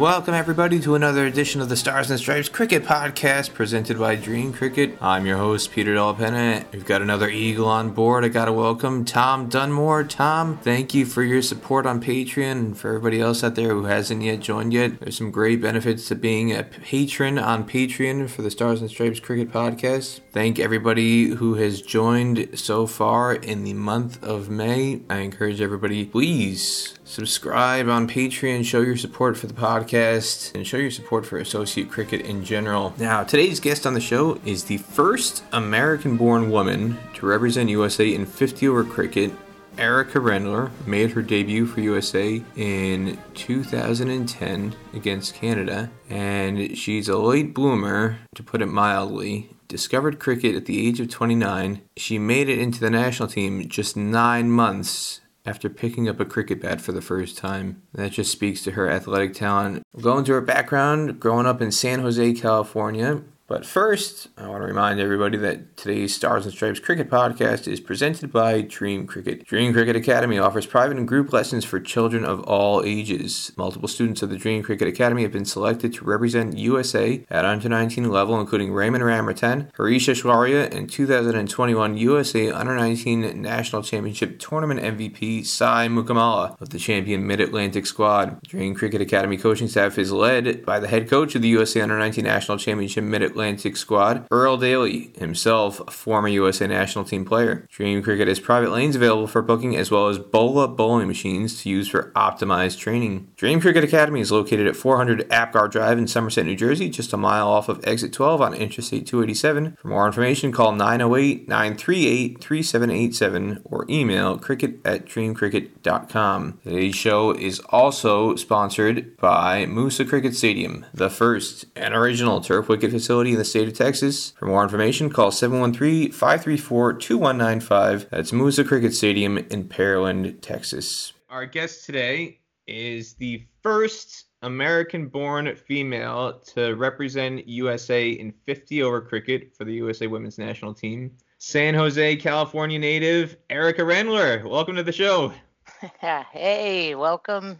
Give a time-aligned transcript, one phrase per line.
[0.00, 4.50] welcome everybody to another edition of the Stars and Stripes Cricket Podcast presented by Dream
[4.50, 4.96] Cricket.
[4.98, 6.64] I'm your host, Peter Della Penna.
[6.72, 8.24] We've got another Eagle on board.
[8.24, 10.04] I gotta welcome Tom Dunmore.
[10.04, 13.84] Tom, thank you for your support on Patreon and for everybody else out there who
[13.84, 15.00] hasn't yet joined yet.
[15.00, 19.20] There's some great benefits to being a patron on Patreon for the Stars and Stripes
[19.20, 20.20] Cricket Podcast.
[20.32, 25.02] Thank everybody who has joined so far in the month of May.
[25.10, 30.76] I encourage everybody, please subscribe on Patreon, show your support for the podcast, and show
[30.76, 32.94] your support for associate cricket in general.
[32.98, 38.14] Now, today's guest on the show is the first American born woman to represent USA
[38.14, 39.32] in 50 over cricket.
[39.76, 47.54] Erica Rendler made her debut for USA in 2010 against Canada, and she's a late
[47.54, 49.50] bloomer, to put it mildly.
[49.66, 51.80] Discovered cricket at the age of 29.
[51.96, 56.60] She made it into the national team just nine months after picking up a cricket
[56.60, 57.82] bat for the first time.
[57.92, 59.82] That just speaks to her athletic talent.
[60.00, 63.22] Going to her background growing up in San Jose, California.
[63.50, 67.80] But first, I want to remind everybody that today's Stars and Stripes Cricket Podcast is
[67.80, 69.44] presented by Dream Cricket.
[69.44, 73.50] Dream Cricket Academy offers private and group lessons for children of all ages.
[73.56, 77.68] Multiple students of the Dream Cricket Academy have been selected to represent USA at under
[77.68, 84.78] 19 level, including Raymond Ramerton, Harisha Shwarya, and 2021 USA Under 19 National Championship Tournament
[84.78, 88.40] MVP Sai Mukamala of the champion Mid Atlantic squad.
[88.42, 91.98] Dream Cricket Academy coaching staff is led by the head coach of the USA Under
[91.98, 97.24] 19 National Championship Mid Atlantic Atlantic squad, Earl Daly, himself a former USA national team
[97.24, 97.66] player.
[97.70, 101.70] Dream Cricket has private lanes available for booking as well as Bola bowling machines to
[101.70, 103.28] use for optimized training.
[103.36, 107.16] Dream Cricket Academy is located at 400 Apgar Drive in Somerset, New Jersey, just a
[107.16, 109.78] mile off of exit 12 on Interstate 287.
[109.80, 116.58] For more information, call 908 938 3787 or email cricket at dreamcricket.com.
[116.62, 122.90] Today's show is also sponsored by Moosa Cricket Stadium, the first and original turf wicket
[122.90, 124.30] facility in the state of Texas.
[124.38, 128.10] For more information, call 713 534 2195.
[128.10, 131.12] That's Moosa Cricket Stadium in Pearland, Texas.
[131.28, 139.00] Our guest today is the first American born female to represent USA in 50 over
[139.00, 141.12] cricket for the USA women's national team.
[141.38, 144.48] San Jose, California native, Erica Rendler.
[144.48, 145.32] Welcome to the show.
[146.00, 147.58] hey, welcome.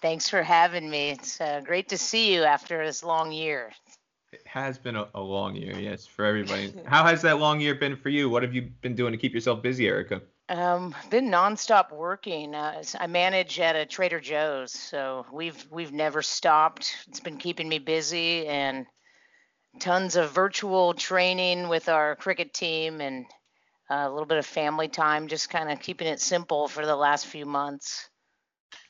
[0.00, 1.10] Thanks for having me.
[1.10, 3.70] It's uh, great to see you after this long year.
[4.32, 6.72] It has been a, a long year, yes, for everybody.
[6.86, 8.30] How has that long year been for you?
[8.30, 10.22] What have you been doing to keep yourself busy, Erica?
[10.48, 12.54] Um, been nonstop working.
[12.54, 16.96] Uh, I manage at a Trader Joe's, so we've we've never stopped.
[17.08, 18.86] It's been keeping me busy and
[19.80, 23.26] tons of virtual training with our cricket team and
[23.90, 25.26] uh, a little bit of family time.
[25.26, 28.08] Just kind of keeping it simple for the last few months.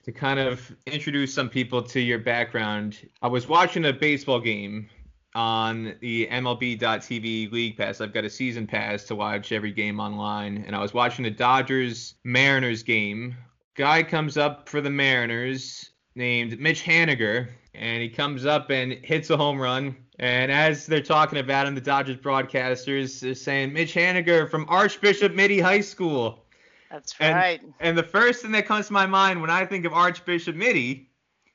[0.05, 4.89] To kind of introduce some people to your background, I was watching a baseball game
[5.35, 8.01] on the MLB.TV League Pass.
[8.01, 11.31] I've got a season pass to watch every game online, and I was watching the
[11.31, 13.37] Dodgers Mariners game.
[13.77, 19.31] Guy comes up for the Mariners named Mitch Haniger, and he comes up and hits
[19.31, 19.97] a home run.
[20.19, 25.35] And as they're talking about him, the Dodgers broadcasters are saying Mitch Haniger from Archbishop
[25.35, 26.45] Mitty High School.
[26.91, 27.62] That's right.
[27.62, 30.57] And, and the first thing that comes to my mind when I think of Archbishop
[30.57, 31.09] Mitty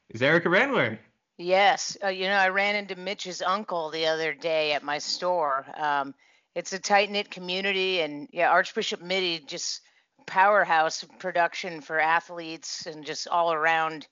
[0.10, 0.98] is Erica Rendler.
[1.38, 5.66] Yes, uh, you know, I ran into Mitch's uncle the other day at my store.
[5.76, 6.16] Um,
[6.56, 9.82] it's a tight knit community, and yeah, Archbishop Mitty just
[10.28, 14.08] powerhouse production for athletes and just all around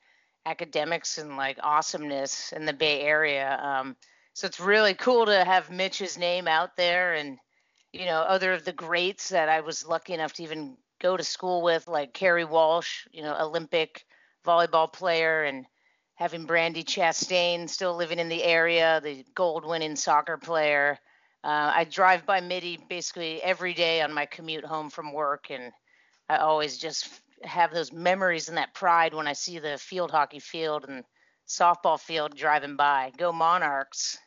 [0.46, 3.58] academics and like awesomeness in the Bay Area.
[3.62, 3.96] Um,
[4.34, 7.38] so it's really cool to have Mitch's name out there, and
[7.94, 11.24] you know, other of the greats that I was lucky enough to even go to
[11.24, 14.06] school with, like Kerry Walsh, you know, Olympic
[14.46, 15.66] volleyball player, and
[16.24, 20.98] having Brandi Chastain still living in the area, the gold winning soccer player.
[21.44, 25.74] Uh, I drive by Mitty basically every day on my commute home from work, and
[26.30, 27.10] I always just
[27.44, 31.04] have those memories and that pride when I see the field hockey field and
[31.46, 33.12] softball field driving by.
[33.18, 34.18] Go Monarchs!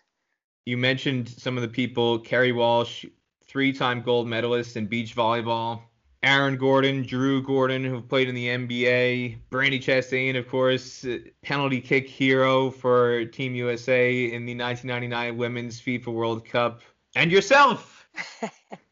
[0.66, 3.06] You mentioned some of the people: Kerry Walsh,
[3.46, 5.80] three-time gold medalist in beach volleyball.
[6.22, 11.80] Aaron Gordon, Drew Gordon, who played in the NBA, Brandi Chastain, of course, uh, penalty
[11.80, 16.82] kick hero for Team USA in the 1999 Women's FIFA World Cup,
[17.14, 18.08] and yourself.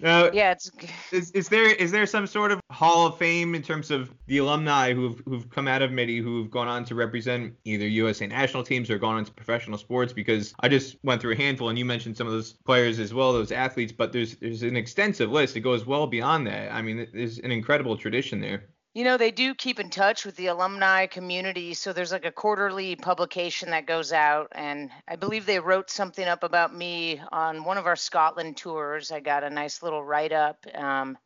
[0.00, 0.70] Now, yeah, it's
[1.12, 4.38] is, is there is there some sort of Hall of Fame in terms of the
[4.38, 8.62] alumni who've who've come out of Mitty who've gone on to represent either USA national
[8.62, 10.12] teams or gone into professional sports?
[10.12, 13.12] Because I just went through a handful, and you mentioned some of those players as
[13.12, 15.56] well, those athletes, but there's there's an extensive list.
[15.56, 16.72] It goes well beyond that.
[16.72, 18.68] I mean, there's an incredible tradition there.
[18.94, 21.74] You know, they do keep in touch with the alumni community.
[21.74, 24.48] So there's like a quarterly publication that goes out.
[24.52, 29.12] And I believe they wrote something up about me on one of our Scotland tours.
[29.12, 30.64] I got a nice little write up.
[30.74, 31.18] Um,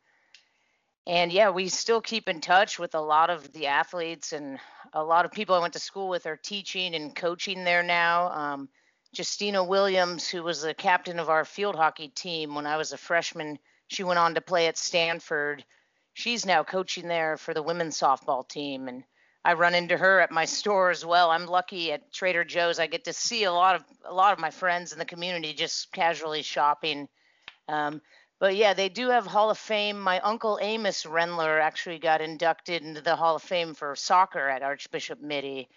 [1.07, 4.59] and yeah, we still keep in touch with a lot of the athletes and
[4.93, 8.29] a lot of people I went to school with are teaching and coaching there now.
[8.31, 8.69] Um,
[9.13, 12.97] Justina Williams, who was the captain of our field hockey team when I was a
[12.97, 15.63] freshman, she went on to play at Stanford
[16.13, 19.03] she's now coaching there for the women's softball team and
[19.45, 21.29] I run into her at my store as well.
[21.29, 22.79] I'm lucky at Trader Joe's.
[22.79, 25.53] I get to see a lot of a lot of my friends in the community
[25.53, 27.07] just casually shopping.
[27.67, 28.01] Um,
[28.39, 29.99] but yeah, they do have Hall of Fame.
[29.99, 34.63] My uncle Amos Rendler actually got inducted into the Hall of Fame for soccer at
[34.63, 35.69] Archbishop Mitty.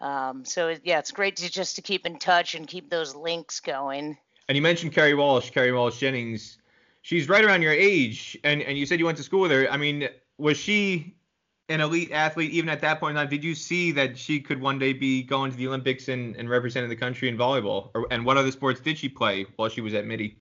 [0.00, 3.60] Um, so yeah, it's great to just to keep in touch and keep those links
[3.60, 4.16] going.
[4.48, 6.57] And you mentioned Kerry Walsh, Kerry Walsh Jennings
[7.08, 9.66] she's right around your age, and and you said you went to school with her.
[9.70, 11.16] I mean, was she
[11.70, 13.30] an elite athlete even at that point in time?
[13.30, 16.50] Did you see that she could one day be going to the Olympics and, and
[16.50, 17.90] representing the country in volleyball?
[17.94, 20.38] Or, and what other sports did she play while she was at Mitty?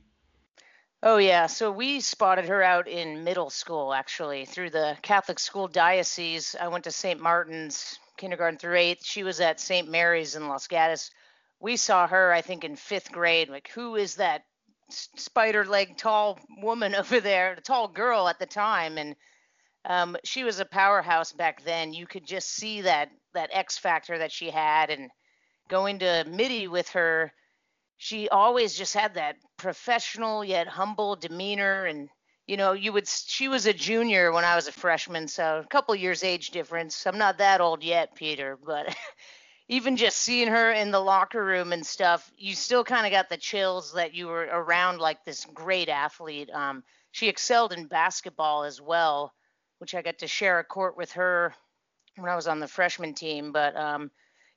[1.04, 5.70] Oh yeah, so we spotted her out in middle school actually through the Catholic school
[5.70, 6.54] diocese.
[6.60, 7.22] I went to St.
[7.22, 9.06] Martin's kindergarten through eighth.
[9.06, 9.90] She was at St.
[9.90, 11.12] Mary's in Los Gatos.
[11.62, 13.48] We saw her, I think, in fifth grade.
[13.48, 14.44] Like, who is that
[14.90, 19.16] spider leg tall woman over there, a tall girl at the time, and
[19.86, 21.94] um, she was a powerhouse back then.
[21.94, 25.10] You could just see that that X factor that she had, and
[25.70, 27.32] going to Mitty with her,
[27.98, 32.10] she always just had that professional yet humble demeanor, and
[32.48, 33.08] you know, you would.
[33.08, 37.06] She was a junior when I was a freshman, so a couple years age difference.
[37.08, 38.96] I'm not that old yet, Peter, but.
[39.70, 43.30] even just seeing her in the locker room and stuff, you still kind of got
[43.30, 46.50] the chills that you were around like this great athlete.
[46.52, 49.34] Um, she excelled in basketball as well,
[49.80, 51.54] which I got to share a court with her
[52.16, 53.52] when I was on the freshman team.
[53.52, 54.10] But um,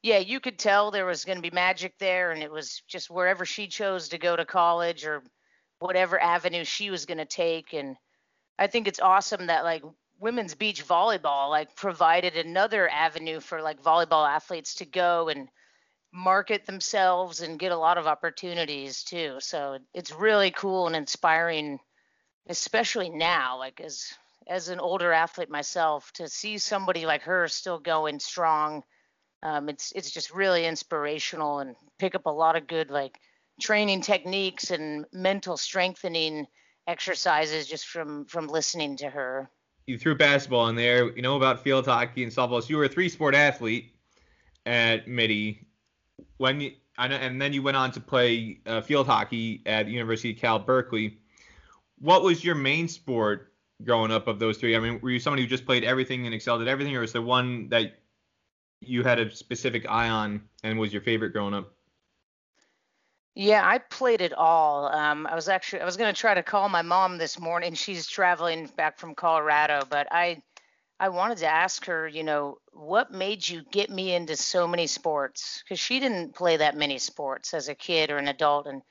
[0.03, 3.11] yeah, you could tell there was going to be magic there, and it was just
[3.11, 5.23] wherever she chose to go to college or
[5.81, 7.73] whatever avenue she was going to take.
[7.73, 7.97] And
[8.59, 9.83] I think it's awesome that like
[10.21, 15.49] women's beach volleyball like provided another avenue for like volleyball athletes to go and
[16.13, 19.37] market themselves and get a lot of opportunities too.
[19.41, 21.79] So it's really cool and inspiring,
[22.49, 24.13] especially now, like as
[24.47, 28.83] as an older athlete myself, to see somebody like her still going strong.
[29.43, 33.19] Um, it's it's just really inspirational and pick up a lot of good like
[33.61, 36.47] training techniques and mental strengthening
[36.87, 39.49] exercises just from from listening to her
[39.91, 41.11] you threw basketball in there.
[41.15, 42.63] You know about field hockey and softball.
[42.63, 43.93] So you were a three-sport athlete
[44.65, 45.67] at Mitty.
[46.37, 50.33] When you, and then you went on to play uh, field hockey at the University
[50.33, 51.19] of Cal Berkeley.
[51.99, 53.53] What was your main sport
[53.85, 54.77] growing up of those three?
[54.77, 57.13] I mean, were you somebody who just played everything and excelled at everything, or was
[57.13, 57.99] there one that
[58.81, 61.75] you had a specific eye on and was your favorite growing up?
[63.41, 64.85] Yeah, I played it all.
[64.93, 67.73] Um, I was actually I was gonna try to call my mom this morning.
[67.73, 70.43] She's traveling back from Colorado, but I
[70.99, 74.87] I wanted to ask her, you know, what made you get me into so many
[74.87, 75.63] sports?
[75.65, 78.83] Because she didn't play that many sports as a kid or an adult, and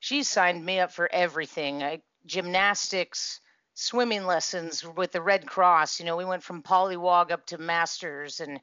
[0.00, 1.82] she signed me up for everything.
[1.82, 3.42] I, gymnastics,
[3.74, 6.00] swimming lessons with the Red Cross.
[6.00, 8.58] You know, we went from polywog up to masters, and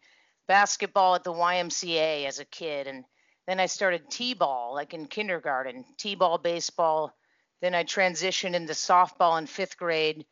[0.48, 3.06] basketball at the YMCA as a kid, and
[3.48, 7.14] then I started T-ball like in kindergarten, T-ball, baseball.
[7.62, 10.25] Then I transitioned into softball in fifth grade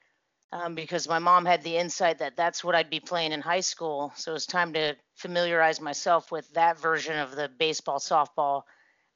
[0.52, 3.62] um, because my mom had the insight that that's what I'd be playing in high
[3.62, 4.14] school.
[4.16, 8.64] So it was time to familiarize myself with that version of the baseball, softball.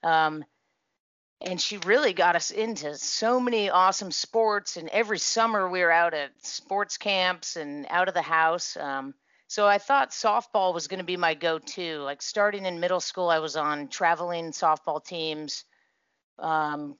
[0.04, 0.44] Um,
[1.42, 4.78] and she really got us into so many awesome sports.
[4.78, 8.76] And every summer we were out at sports camps and out of the house.
[8.76, 9.14] Um,
[9.48, 12.00] so I thought softball was going to be my go-to.
[12.00, 15.64] Like starting in middle school, I was on traveling softball teams,
[16.38, 16.98] um,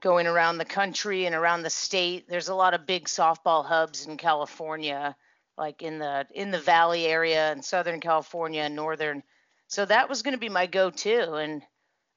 [0.00, 2.28] going around the country and around the state.
[2.28, 5.16] There's a lot of big softball hubs in California,
[5.58, 9.24] like in the in the Valley area in Southern California and Northern.
[9.66, 11.62] So that was going to be my go-to, and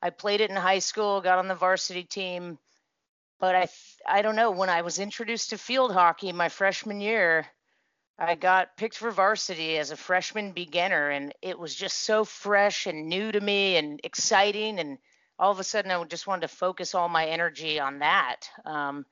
[0.02, 2.60] I played it in high school, got on the varsity team.
[3.40, 3.68] But I
[4.08, 7.48] I don't know when I was introduced to field hockey my freshman year
[8.18, 12.88] I got picked for varsity as a freshman beginner, and it was just so fresh
[12.88, 14.80] and new to me and exciting.
[14.80, 14.98] And
[15.38, 18.50] all of a sudden, I just wanted to focus all my energy on that.
[18.64, 19.06] Um,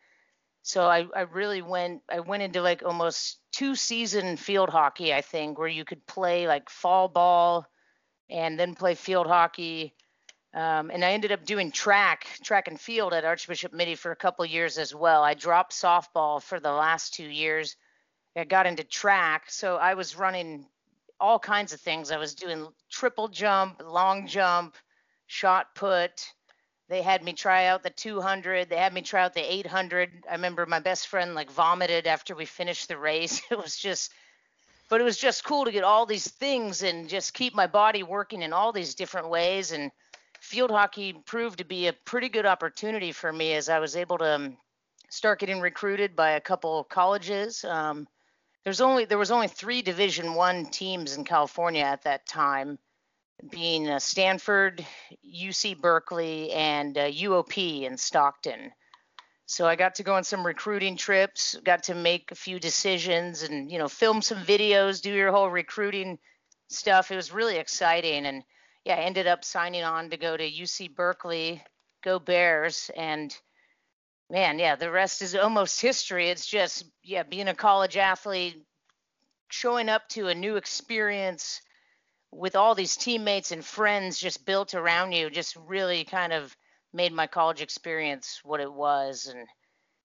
[0.62, 2.02] so I, I really went.
[2.10, 6.48] I went into like almost two season field hockey, I think, where you could play
[6.48, 7.68] like fall ball
[8.30, 9.94] and then play field hockey.
[10.54, 14.16] Um, and I ended up doing track, track and field at Archbishop Mitty for a
[14.16, 15.24] couple years as well.
[15.24, 17.76] I dropped softball for the last two years
[18.36, 19.52] I got into track.
[19.52, 20.66] So I was running
[21.20, 22.12] all kinds of things.
[22.12, 24.76] I was doing triple jump, long jump,
[25.28, 26.34] shot put.
[26.90, 28.70] They had me try out the 200.
[28.70, 30.26] They had me try out the 800.
[30.30, 33.42] I remember my best friend like vomited after we finished the race.
[33.52, 34.12] It was just,
[34.90, 38.04] but it was just cool to get all these things and just keep my body
[38.04, 39.72] working in all these different ways.
[39.72, 39.92] And
[40.42, 44.18] field hockey proved to be a pretty good opportunity for me as I was able
[44.18, 44.58] to um,
[45.10, 47.64] start getting recruited by a couple colleges.
[47.64, 48.08] Um,
[48.64, 52.80] there's only there was only three Division One teams in California at that time,
[53.50, 54.86] being uh, Stanford,
[55.26, 58.72] UC Berkeley, and uh, UOP in Stockton.
[59.46, 63.44] So I got to go on some recruiting trips, got to make a few decisions,
[63.44, 66.18] and you know film some videos, do your whole recruiting
[66.70, 67.12] stuff.
[67.12, 68.44] It was really exciting, and
[68.86, 71.62] yeah, I ended up signing on to go to UC Berkeley,
[72.02, 73.36] go Bears, and
[74.30, 76.30] man, yeah, the rest is almost history.
[76.30, 78.64] It's just, yeah, being a college athlete,
[79.50, 81.62] showing up to a new experience
[82.32, 86.56] with all these teammates and friends just built around you, just really kind of
[86.94, 89.28] made my college experience what it was.
[89.28, 89.48] And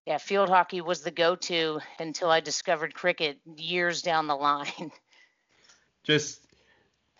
[0.06, 4.90] yeah, field hockey was the go to until I discovered cricket years down the line.
[6.02, 6.46] Just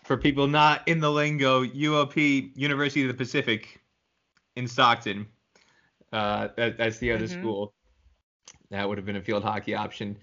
[0.05, 3.79] for people not in the lingo, UOP, University of the Pacific
[4.55, 5.27] in Stockton.
[6.11, 7.39] Uh, that, that's the other mm-hmm.
[7.39, 7.73] school.
[8.71, 10.17] That would have been a field hockey option.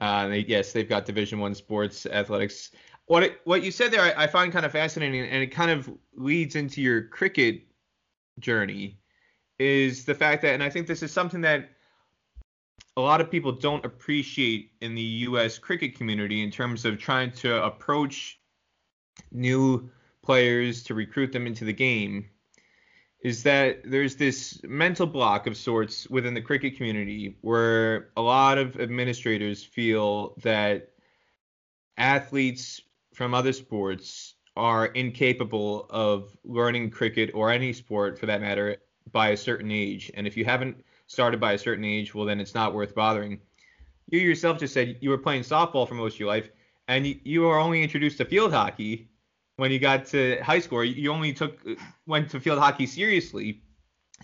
[0.00, 2.72] Uh, they, yes, they've got Division One sports athletics.
[3.06, 5.70] What it, what you said there, I, I, find kind of fascinating, and it kind
[5.70, 7.62] of leads into your cricket
[8.40, 8.98] journey,
[9.58, 11.70] is the fact that, and I think this is something that
[12.96, 15.58] a lot of people don't appreciate in the U.S.
[15.58, 18.40] cricket community in terms of trying to approach
[19.30, 19.90] new
[20.22, 22.28] players to recruit them into the game
[23.24, 28.58] is that there's this mental block of sorts within the cricket community where a lot
[28.58, 30.90] of administrators feel that
[31.96, 32.82] athletes
[33.14, 38.76] from other sports are incapable of learning cricket or any sport for that matter
[39.10, 40.10] by a certain age.
[40.14, 43.40] And if you haven't started by a certain age, well, then it's not worth bothering.
[44.10, 46.50] You yourself just said you were playing softball for most of your life,
[46.88, 49.08] and you, were only introduced to field hockey
[49.56, 50.84] when you got to high school.
[50.84, 51.60] You only took
[52.06, 53.62] went to field hockey seriously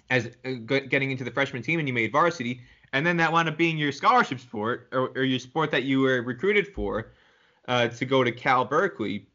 [0.09, 0.51] as uh,
[0.89, 2.61] getting into the freshman team, and you made varsity,
[2.93, 6.01] and then that wound up being your scholarship sport or, or your sport that you
[6.01, 7.13] were recruited for
[7.69, 9.27] uh, to go to Cal Berkeley.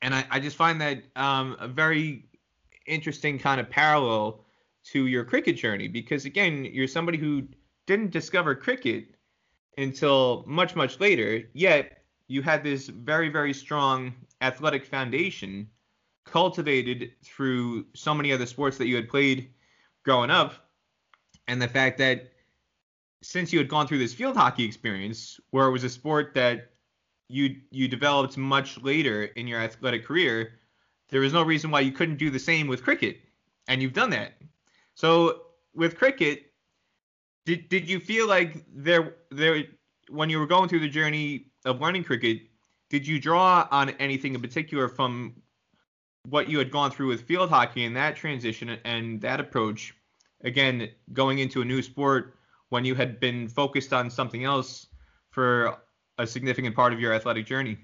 [0.00, 2.24] And I, I just find that um, a very
[2.86, 4.44] interesting kind of parallel
[4.84, 7.46] to your cricket journey because again, you're somebody who
[7.86, 9.14] didn't discover cricket
[9.78, 15.68] until much much later, yet you had this very very strong athletic foundation
[16.24, 19.50] cultivated through so many other sports that you had played
[20.04, 20.54] growing up.
[21.48, 22.32] And the fact that
[23.22, 26.70] since you had gone through this field hockey experience where it was a sport that
[27.28, 30.52] you you developed much later in your athletic career
[31.12, 33.20] there was no reason why you couldn't do the same with cricket.
[33.68, 34.32] And you've done that.
[34.94, 35.42] So
[35.74, 36.52] with cricket
[37.44, 39.64] did did you feel like there there
[40.08, 42.42] when you were going through the journey of learning cricket
[42.92, 45.34] did you draw on anything in particular from
[46.28, 49.94] what you had gone through with field hockey and that transition and that approach?
[50.44, 52.36] Again going into a new sport
[52.68, 54.88] when you had been focused on something else
[55.30, 55.78] for
[56.18, 57.78] a significant part of your athletic journey?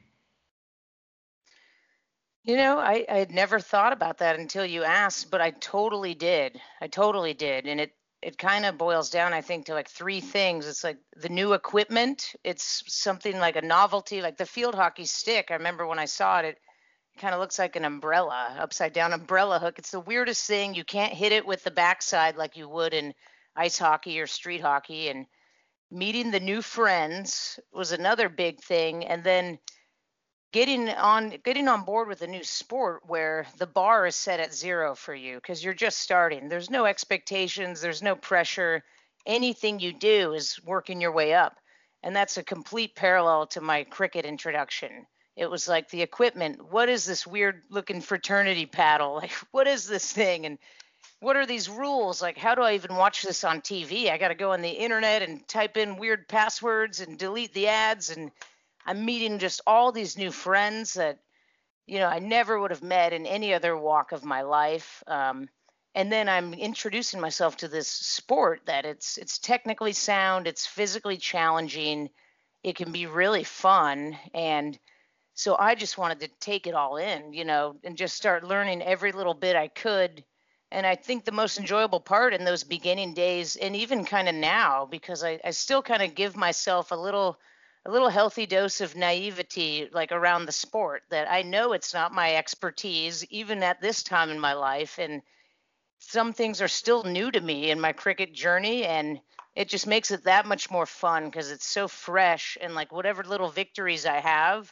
[2.44, 6.12] You know I, I had never thought about that until you asked but i totally
[6.12, 6.60] did.
[6.82, 7.66] I totally did.
[7.66, 10.66] And it it kind of boils down i think to like three things.
[10.66, 12.32] It's like the new equipment.
[12.44, 15.46] It's something like a novelty like the field hockey stick.
[15.50, 16.58] I remember when i saw it it
[17.20, 19.78] kind of looks like an umbrella upside down umbrella hook.
[19.78, 20.74] It's the weirdest thing.
[20.74, 23.12] You can't hit it with the backside like you would in
[23.56, 25.26] ice hockey or street hockey and
[25.90, 29.04] meeting the new friends was another big thing.
[29.04, 29.58] And then
[30.52, 34.54] getting on getting on board with a new sport where the bar is set at
[34.54, 36.48] zero for you because you're just starting.
[36.48, 38.82] There's no expectations there's no pressure.
[39.26, 41.58] Anything you do is working your way up.
[42.02, 45.06] And that's a complete parallel to my cricket introduction.
[45.36, 49.14] It was like the equipment what is this weird looking fraternity paddle?
[49.22, 50.46] Like what is this thing?
[50.46, 50.58] And
[51.20, 52.22] what are these rules?
[52.22, 54.68] Like how do i even watch this on tv i got to go on the
[54.68, 58.30] internet and type in weird passwords and delete the ads and
[58.88, 61.18] I'm meeting just all these new friends that,
[61.86, 65.04] you know, I never would have met in any other walk of my life.
[65.06, 65.50] Um,
[65.94, 71.18] and then I'm introducing myself to this sport that it's it's technically sound, it's physically
[71.18, 72.08] challenging,
[72.62, 74.78] it can be really fun, and
[75.34, 78.80] so I just wanted to take it all in, you know, and just start learning
[78.80, 80.24] every little bit I could.
[80.70, 84.34] And I think the most enjoyable part in those beginning days, and even kind of
[84.34, 87.38] now, because I, I still kind of give myself a little
[87.88, 92.12] a little healthy dose of naivety like around the sport that I know it's not
[92.12, 95.22] my expertise even at this time in my life and
[95.98, 99.18] some things are still new to me in my cricket journey and
[99.56, 103.24] it just makes it that much more fun because it's so fresh and like whatever
[103.24, 104.70] little victories I have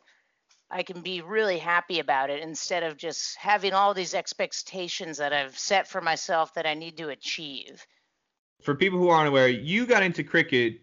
[0.70, 5.32] I can be really happy about it instead of just having all these expectations that
[5.32, 7.86] I've set for myself that I need to achieve.
[8.60, 10.80] For people who aren't aware, you got into cricket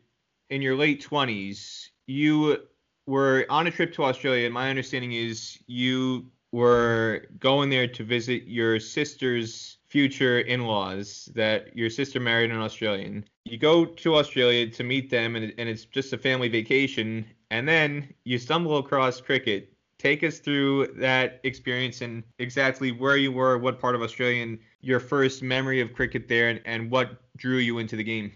[0.49, 1.89] in your late 20s.
[2.07, 2.57] You
[3.05, 8.43] were on a trip to Australia, my understanding is you were going there to visit
[8.43, 13.25] your sister's future in-laws that your sister married an Australian.
[13.45, 17.67] You go to Australia to meet them and, and it's just a family vacation and
[17.67, 19.73] then you stumble across cricket.
[19.99, 24.57] Take us through that experience and exactly where you were, what part of Australia, and
[24.81, 28.31] your first memory of cricket there, and, and what drew you into the game.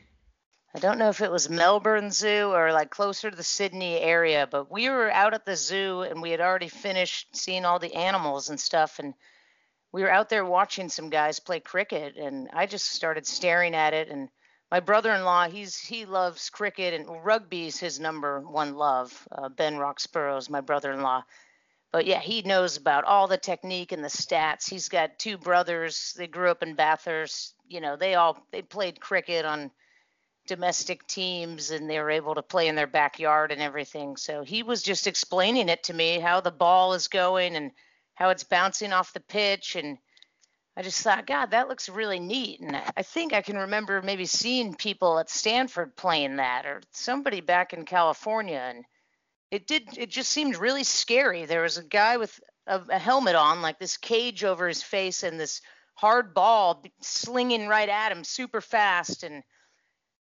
[0.77, 4.46] I don't know if it was Melbourne Zoo or like closer to the Sydney area,
[4.46, 7.96] but we were out at the zoo and we had already finished seeing all the
[7.96, 9.00] animals and stuff.
[9.00, 9.15] And
[9.91, 12.17] we were out there watching some guys play cricket.
[12.17, 14.10] And I just started staring at it.
[14.10, 14.29] And
[14.69, 19.27] my brother-in-law, he's he loves cricket and rugby's his number one love.
[19.31, 21.24] Uh, ben Roxburgh's my brother-in-law.
[21.91, 24.69] But yeah, he knows about all the technique and the stats.
[24.69, 26.13] He's got two brothers.
[26.15, 27.55] They grew up in Bathurst.
[27.67, 29.72] You know, they all they played cricket on
[30.48, 34.18] domestic teams and they were able to play in their backyard and everything.
[34.18, 37.72] So he was just explaining it to me how the ball is going and
[38.16, 39.98] how it's bouncing off the pitch and
[40.77, 42.60] I just thought, God, that looks really neat.
[42.60, 47.42] And I think I can remember maybe seeing people at Stanford playing that or somebody
[47.42, 48.60] back in California.
[48.60, 48.86] And
[49.50, 51.46] it did, it just seemed really scary.
[51.46, 55.24] There was a guy with a, a helmet on, like this cage over his face,
[55.24, 55.62] and this
[55.95, 59.24] hard ball slinging right at him super fast.
[59.24, 59.41] And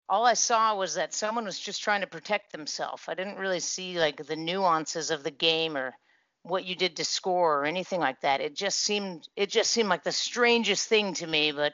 [0.07, 3.03] all I saw was that someone was just trying to protect themselves.
[3.07, 5.95] I didn't really see like the nuances of the game or
[6.43, 8.41] what you did to score or anything like that.
[8.41, 11.73] It just seemed it just seemed like the strangest thing to me, but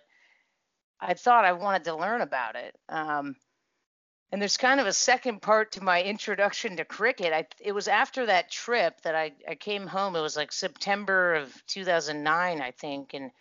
[0.99, 2.75] I thought I wanted to learn about it.
[2.87, 3.35] Um,
[4.31, 7.33] and there's kind of a second part to my introduction to cricket.
[7.33, 10.15] I, it was after that trip that I, I came home.
[10.15, 13.31] It was like September of 2009, I think, and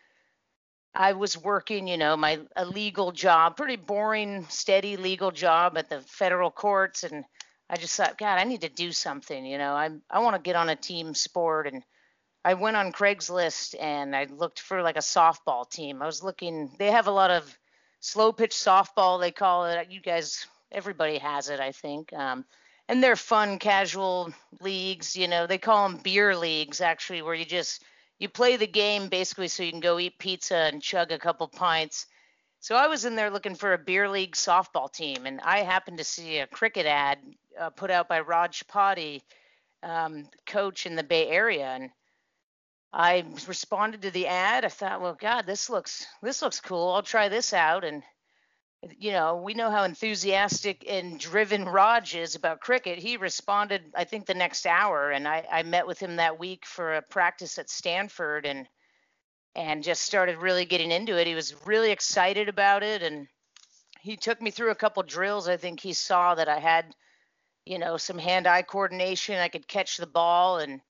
[0.94, 5.88] I was working, you know, my a legal job, pretty boring, steady legal job at
[5.88, 7.24] the federal courts, and
[7.68, 9.72] I just thought, God, I need to do something, you know.
[9.74, 11.84] I I want to get on a team sport, and
[12.44, 16.02] I went on Craigslist and I looked for like a softball team.
[16.02, 17.56] I was looking; they have a lot of
[18.00, 19.90] slow pitch softball, they call it.
[19.90, 22.12] You guys, everybody has it, I think.
[22.12, 22.44] Um,
[22.88, 25.14] and they're fun, casual leagues.
[25.16, 27.84] You know, they call them beer leagues, actually, where you just
[28.20, 31.48] you play the game basically so you can go eat pizza and chug a couple
[31.48, 32.06] pints.
[32.60, 35.98] So I was in there looking for a beer league softball team, and I happened
[35.98, 37.18] to see a cricket ad
[37.58, 39.22] uh, put out by Raj Pati,
[39.82, 41.90] um, coach in the Bay Area, and
[42.92, 44.66] I responded to the ad.
[44.66, 46.90] I thought, well, God, this looks this looks cool.
[46.90, 48.02] I'll try this out, and
[48.98, 52.98] you know, we know how enthusiastic and driven Raj is about cricket.
[52.98, 56.64] He responded, I think, the next hour, and I, I met with him that week
[56.64, 58.66] for a practice at Stanford, and
[59.54, 61.26] and just started really getting into it.
[61.26, 63.26] He was really excited about it, and
[64.00, 65.48] he took me through a couple drills.
[65.48, 66.94] I think he saw that I had,
[67.66, 69.36] you know, some hand-eye coordination.
[69.38, 70.80] I could catch the ball, and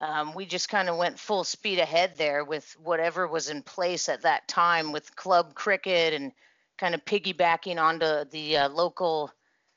[0.00, 4.08] um, we just kind of went full speed ahead there with whatever was in place
[4.08, 6.32] at that time with club cricket and
[6.80, 9.30] kind of piggybacking onto the uh, local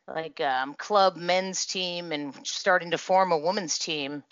[0.07, 4.23] like um, club men's team and starting to form a women's team.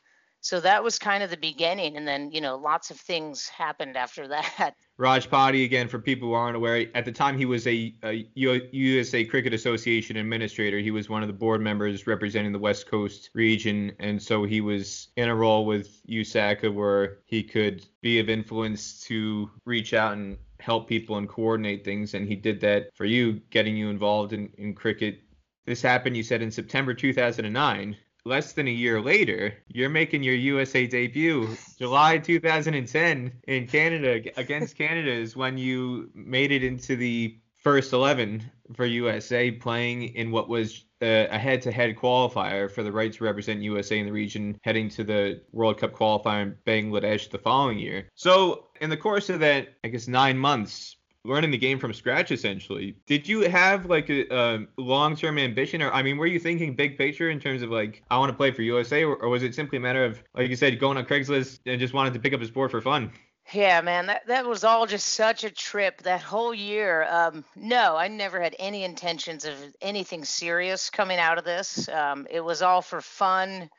[0.43, 3.95] So that was kind of the beginning, and then you know lots of things happened
[3.95, 4.73] after that.
[4.97, 8.27] Raj Pati, again, for people who aren't aware, at the time he was a, a
[8.33, 10.79] USA Cricket Association administrator.
[10.79, 14.61] He was one of the board members representing the West Coast region, and so he
[14.61, 20.13] was in a role with USACA where he could be of influence to reach out
[20.13, 22.13] and help people and coordinate things.
[22.13, 25.21] And he did that for you, getting you involved in, in cricket.
[25.65, 27.97] This happened, you said, in September 2009.
[28.23, 31.57] Less than a year later, you're making your USA debut.
[31.79, 38.43] July 2010 in Canada against Canada is when you made it into the first 11
[38.75, 43.99] for USA, playing in what was a head-to-head qualifier for the right to represent USA
[43.99, 48.09] in the region, heading to the World Cup qualifier in Bangladesh the following year.
[48.15, 52.31] So, in the course of that, I guess nine months, learning the game from scratch
[52.31, 52.95] essentially.
[53.05, 56.97] Did you have like a, a long-term ambition, or I mean, were you thinking big
[56.97, 59.55] picture in terms of like I want to play for USA, or, or was it
[59.55, 62.33] simply a matter of like you said, going on Craigslist and just wanted to pick
[62.33, 63.11] up a sport for fun?
[63.53, 67.03] Yeah, man, that, that was all just such a trip that whole year.
[67.09, 71.89] Um, no, I never had any intentions of anything serious coming out of this.
[71.89, 73.69] Um, it was all for fun.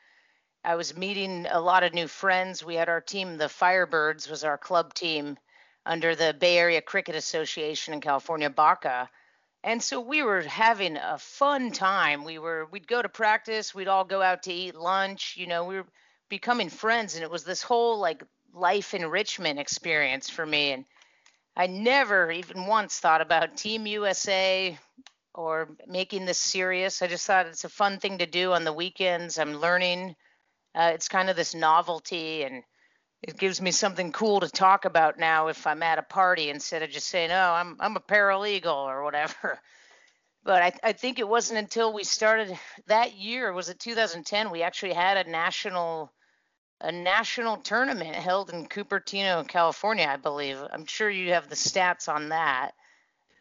[0.63, 2.63] I was meeting a lot of new friends.
[2.63, 5.37] We had our team, the Firebirds was our club team
[5.85, 9.09] under the Bay Area Cricket Association in California, BACA.
[9.63, 12.23] And so we were having a fun time.
[12.25, 15.63] We were we'd go to practice, we'd all go out to eat lunch, you know,
[15.65, 15.87] we were
[16.29, 18.23] becoming friends and it was this whole like
[18.53, 20.71] life enrichment experience for me.
[20.71, 20.85] And
[21.55, 24.77] I never even once thought about Team USA
[25.33, 27.01] or making this serious.
[27.01, 29.37] I just thought it's a fun thing to do on the weekends.
[29.39, 30.15] I'm learning.
[30.75, 32.63] Uh, it's kind of this novelty and
[33.23, 36.83] it gives me something cool to talk about now if I'm at a party instead
[36.83, 39.59] of just saying, "Oh, I'm I'm a paralegal" or whatever.
[40.45, 44.61] But I, I think it wasn't until we started that year was it 2010 we
[44.61, 46.11] actually had a national
[46.83, 50.57] a national tournament held in Cupertino, California, I believe.
[50.71, 52.71] I'm sure you have the stats on that.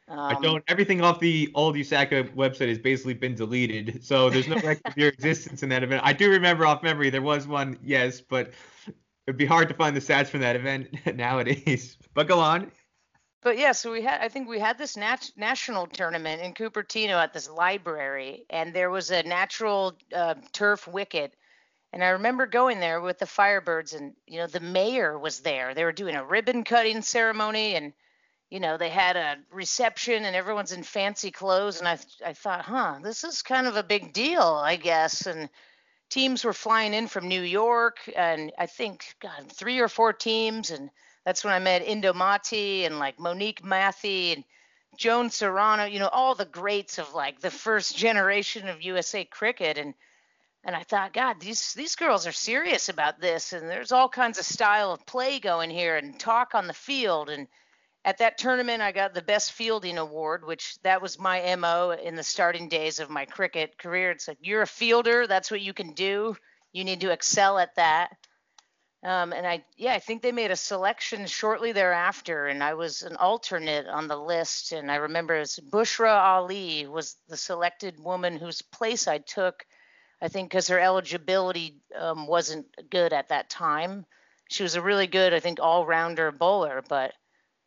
[0.08, 0.64] Um, I don't.
[0.68, 4.96] Everything off the old USACA website has basically been deleted, so there's no record of
[4.96, 6.02] your existence in that event.
[6.04, 8.52] I do remember off memory there was one, yes, but
[9.26, 11.96] it'd be hard to find the stats from that event nowadays.
[12.14, 12.70] But go on.
[13.42, 17.14] But yeah, so we had I think we had this nat- national tournament in Cupertino
[17.14, 21.34] at this library, and there was a natural uh, turf wicket
[21.92, 25.74] and I remember going there with the Firebirds, and you know the mayor was there.
[25.74, 27.92] They were doing a ribbon cutting ceremony, and
[28.50, 31.78] you know they had a reception, and everyone's in fancy clothes.
[31.80, 35.26] And I I thought, huh, this is kind of a big deal, I guess.
[35.26, 35.50] And
[36.08, 40.70] teams were flying in from New York, and I think God, three or four teams,
[40.70, 40.88] and
[41.26, 44.44] that's when I met Indomati and like Monique Mathy and
[44.96, 45.84] Joan Serrano.
[45.84, 49.92] You know all the greats of like the first generation of USA cricket, and
[50.64, 54.38] and I thought, God, these these girls are serious about this, and there's all kinds
[54.38, 57.30] of style of play going here and talk on the field.
[57.30, 57.48] And
[58.04, 62.14] at that tournament, I got the best fielding award, which that was my mo in
[62.14, 64.12] the starting days of my cricket career.
[64.12, 66.36] It's like you're a fielder, that's what you can do.
[66.72, 68.10] You need to excel at that.
[69.04, 73.02] Um, and I, yeah, I think they made a selection shortly thereafter, and I was
[73.02, 74.70] an alternate on the list.
[74.70, 79.66] And I remember it was Bushra Ali was the selected woman whose place I took
[80.22, 84.06] I think because her eligibility um, wasn't good at that time.
[84.48, 86.80] She was a really good, I think, all rounder bowler.
[86.88, 87.12] But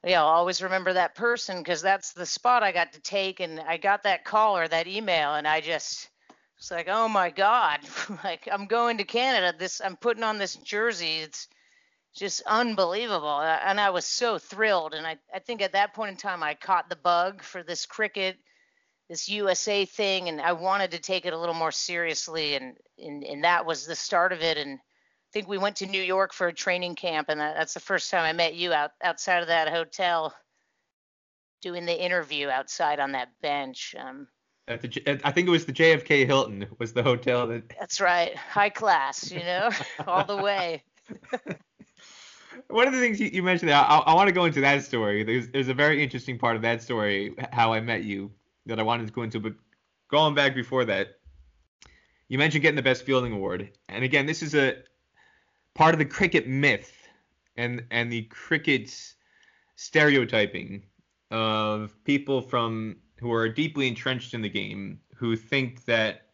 [0.06, 3.41] yeah, I'll always remember that person because that's the spot I got to take.
[3.41, 6.10] And I got that call or that email, and I just
[6.58, 7.82] was like, oh my God,
[8.24, 9.54] like I'm going to Canada.
[9.58, 11.18] This I'm putting on this jersey.
[11.18, 11.50] It's
[12.15, 13.41] just unbelievable.
[13.41, 14.94] And I was so thrilled.
[14.94, 17.86] And I, I think at that point in time, I caught the bug for this
[17.86, 18.38] cricket
[19.10, 23.24] this USA thing, and I wanted to take it a little more seriously, and and,
[23.24, 24.58] and that was the start of it.
[24.58, 27.74] And I think we went to New York for a training camp, and that, that's
[27.74, 30.34] the first time I met you out outside of that hotel,
[31.62, 33.96] doing the interview outside on that bench.
[34.00, 34.28] Um,
[34.68, 37.70] at the, I think it was the JFK Hilton was the hotel that.
[37.80, 39.70] That's right, high class, you know,
[40.08, 40.84] all the way.
[42.70, 45.24] One of the things you, you mentioned, I, I want to go into that story.
[45.24, 48.32] There's, there's a very interesting part of that story, how I met you
[48.65, 49.54] that I wanted to go into, but
[50.10, 51.19] going back before that,
[52.28, 54.78] you mentioned getting the best fielding award, and again, this is a
[55.75, 57.08] part of the cricket myth
[57.58, 59.15] and and the cricket's
[59.75, 60.84] stereotyping
[61.32, 66.25] of people from who are deeply entrenched in the game who think that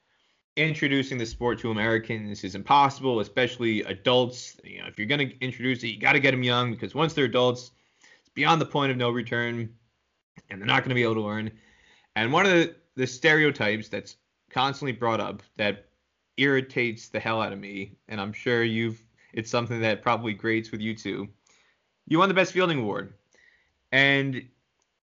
[0.58, 4.58] introducing the sport to Americans is impossible, especially adults.
[4.64, 6.94] You know, if you're going to introduce it, you got to get them young because
[6.94, 7.72] once they're adults,
[8.20, 9.74] it's beyond the point of no return,
[10.50, 11.52] and they're not going to be able to learn.
[12.16, 14.18] And one of the, the stereotypes that's
[14.50, 15.86] constantly brought up that
[16.38, 19.02] irritates the hell out of me, and I'm sure you've
[19.34, 21.30] it's something that probably grates with you too.
[22.08, 23.14] You won the best fielding award.
[23.92, 24.46] And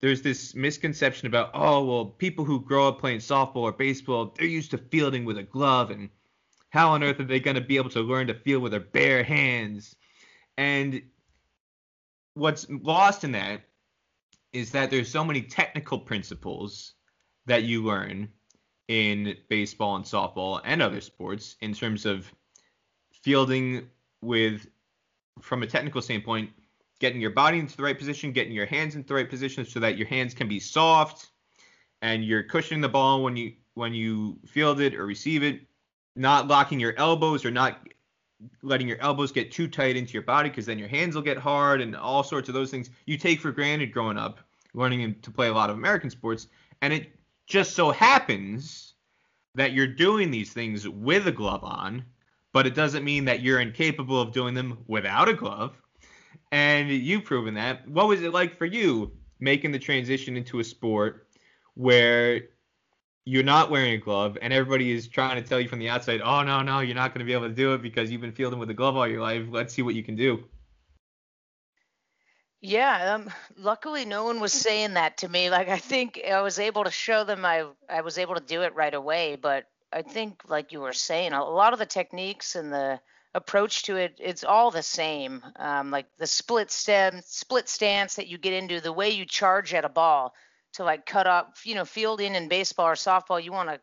[0.01, 4.47] there's this misconception about, oh, well, people who grow up playing softball or baseball, they're
[4.47, 6.11] used to fielding with a glove, and
[6.71, 8.81] how on earth are they going to be able to learn to field with their
[8.81, 9.95] bare hands?
[10.59, 11.03] And
[12.35, 13.62] what's lost in that
[14.53, 16.95] is that there's so many technical principles
[17.46, 18.28] that you learn
[18.88, 22.30] in baseball and softball and other sports in terms of
[23.22, 23.88] fielding
[24.22, 24.66] with
[25.40, 26.50] from a technical standpoint
[27.00, 29.80] getting your body into the right position getting your hands into the right position so
[29.80, 31.30] that your hands can be soft
[32.02, 35.61] and you're cushioning the ball when you when you field it or receive it
[36.14, 37.88] not locking your elbows or not
[38.62, 41.37] letting your elbows get too tight into your body because then your hands will get
[41.37, 44.38] hard and all sorts of those things you take for granted growing up
[44.74, 46.46] learning to play a lot of American sports
[46.82, 47.15] and it
[47.46, 48.94] just so happens
[49.54, 52.04] that you're doing these things with a glove on,
[52.52, 55.74] but it doesn't mean that you're incapable of doing them without a glove.
[56.52, 57.88] and you've proven that.
[57.88, 61.26] What was it like for you making the transition into a sport
[61.74, 62.42] where
[63.24, 66.20] you're not wearing a glove and everybody is trying to tell you from the outside,
[66.22, 68.32] oh no, no, you're not going to be able to do it because you've been
[68.32, 69.44] fielding with a glove all your life.
[69.50, 70.44] Let's see what you can do.
[72.61, 75.51] Yeah, um, luckily no one was saying that to me.
[75.51, 78.62] Like I think I was able to show them I I was able to do
[78.62, 82.57] it right away, but I think like you were saying, a lot of the techniques
[82.57, 83.01] and the
[83.35, 85.42] approach to it, it's all the same.
[85.57, 89.75] Um, like the split stem, split stance that you get into, the way you charge
[89.75, 90.35] at a ball
[90.75, 93.81] to like cut off, you know, fielding in baseball or softball, you want to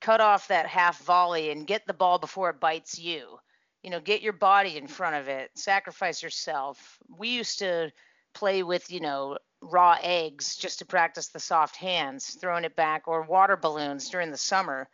[0.00, 3.38] cut off that half volley and get the ball before it bites you.
[3.82, 6.98] You know, get your body in front of it, sacrifice yourself.
[7.08, 7.92] We used to
[8.34, 13.08] play with, you know, raw eggs just to practice the soft hands, throwing it back,
[13.08, 14.88] or water balloons during the summer.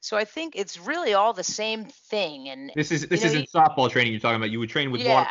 [0.00, 2.48] So I think it's really all the same thing.
[2.48, 4.50] And this is this you know, isn't softball training you're talking about.
[4.50, 5.30] You would train with yeah, water.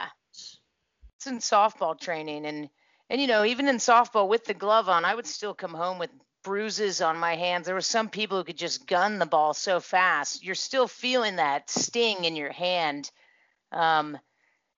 [1.17, 2.69] It's in softball training, and
[3.09, 5.97] and you know even in softball with the glove on, I would still come home
[5.97, 6.11] with
[6.43, 7.65] bruises on my hands.
[7.65, 10.43] There were some people who could just gun the ball so fast.
[10.43, 13.11] You're still feeling that sting in your hand.
[13.71, 14.17] Um,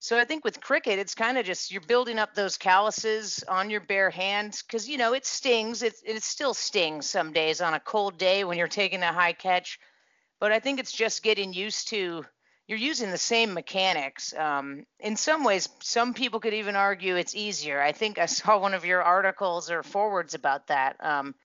[0.04, 3.70] so I think with cricket, it's kind of just you're building up those calluses on
[3.70, 5.84] your bare hands because you know it stings.
[5.84, 9.34] It it still stings some days on a cold day when you're taking a high
[9.34, 9.80] catch.
[10.40, 12.26] But I think it's just getting used to.
[12.68, 14.34] You're using the same mechanics.
[14.36, 17.80] Um, in some ways, some people could even argue it's easier.
[17.80, 20.96] I think I saw one of your articles or forwards about that.
[21.00, 21.36] Um,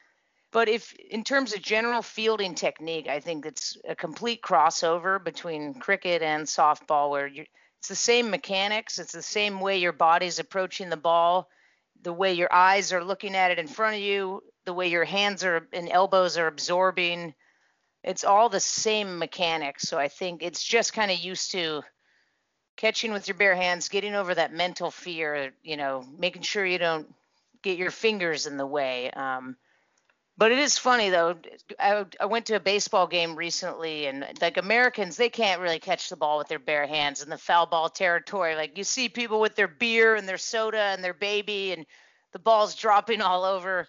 [0.50, 5.74] but if in terms of general fielding technique, I think it's a complete crossover between
[5.74, 7.44] cricket and softball, where you
[7.78, 8.98] it's the same mechanics.
[8.98, 11.48] It's the same way your body's approaching the ball,
[12.02, 15.04] the way your eyes are looking at it in front of you, the way your
[15.04, 17.34] hands are and elbows are absorbing.
[18.02, 19.88] It's all the same mechanics.
[19.88, 21.82] So I think it's just kind of used to
[22.76, 26.78] catching with your bare hands, getting over that mental fear, you know, making sure you
[26.78, 27.12] don't
[27.62, 29.10] get your fingers in the way.
[29.10, 29.56] Um,
[30.38, 31.36] but it is funny though.
[31.78, 36.08] I, I went to a baseball game recently, and like Americans, they can't really catch
[36.08, 38.54] the ball with their bare hands in the foul ball territory.
[38.54, 41.86] Like you see people with their beer and their soda and their baby, and
[42.32, 43.88] the ball's dropping all over.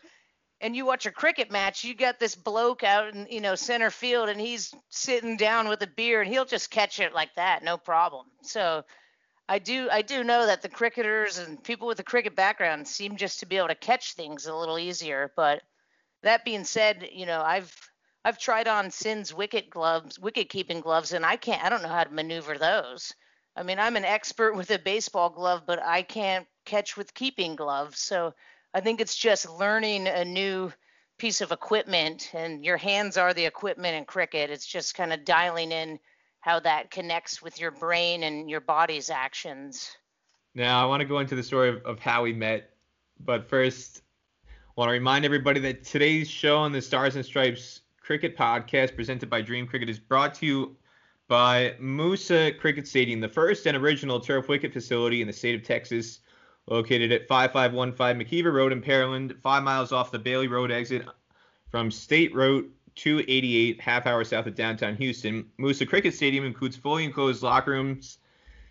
[0.60, 3.92] And you watch a cricket match, you got this bloke out in you know center
[3.92, 7.64] field, and he's sitting down with a beer, and he'll just catch it like that,
[7.64, 8.26] no problem.
[8.42, 8.84] So.
[9.50, 13.16] I do I do know that the cricketers and people with a cricket background seem
[13.16, 15.64] just to be able to catch things a little easier, but
[16.28, 17.74] that being said, you know, I've
[18.26, 21.64] I've tried on Sin's wicket gloves, wicket keeping gloves, and I can't.
[21.64, 23.14] I don't know how to maneuver those.
[23.56, 27.56] I mean, I'm an expert with a baseball glove, but I can't catch with keeping
[27.56, 28.00] gloves.
[28.00, 28.34] So
[28.74, 30.72] I think it's just learning a new
[31.18, 34.52] piece of equipment, and your hands are the equipment in cricket.
[34.52, 35.98] It's just kind of dialing in
[36.42, 39.96] how that connects with your brain and your body's actions.
[40.54, 42.72] Now, I want to go into the story of, of how we met,
[43.20, 44.04] but first,
[44.78, 49.28] want to remind everybody that today's show on the Stars and Stripes Cricket Podcast, presented
[49.28, 50.76] by Dream Cricket, is brought to you
[51.28, 55.64] by Moosa Cricket Stadium, the first and original turf wicket facility in the state of
[55.64, 56.20] Texas,
[56.68, 61.08] located at 5515 McKeever Road in Pearland, five miles off the Bailey Road exit
[61.72, 65.44] from State Road 288, half hour south of downtown Houston.
[65.60, 68.20] Moosa Cricket Stadium includes fully enclosed locker rooms,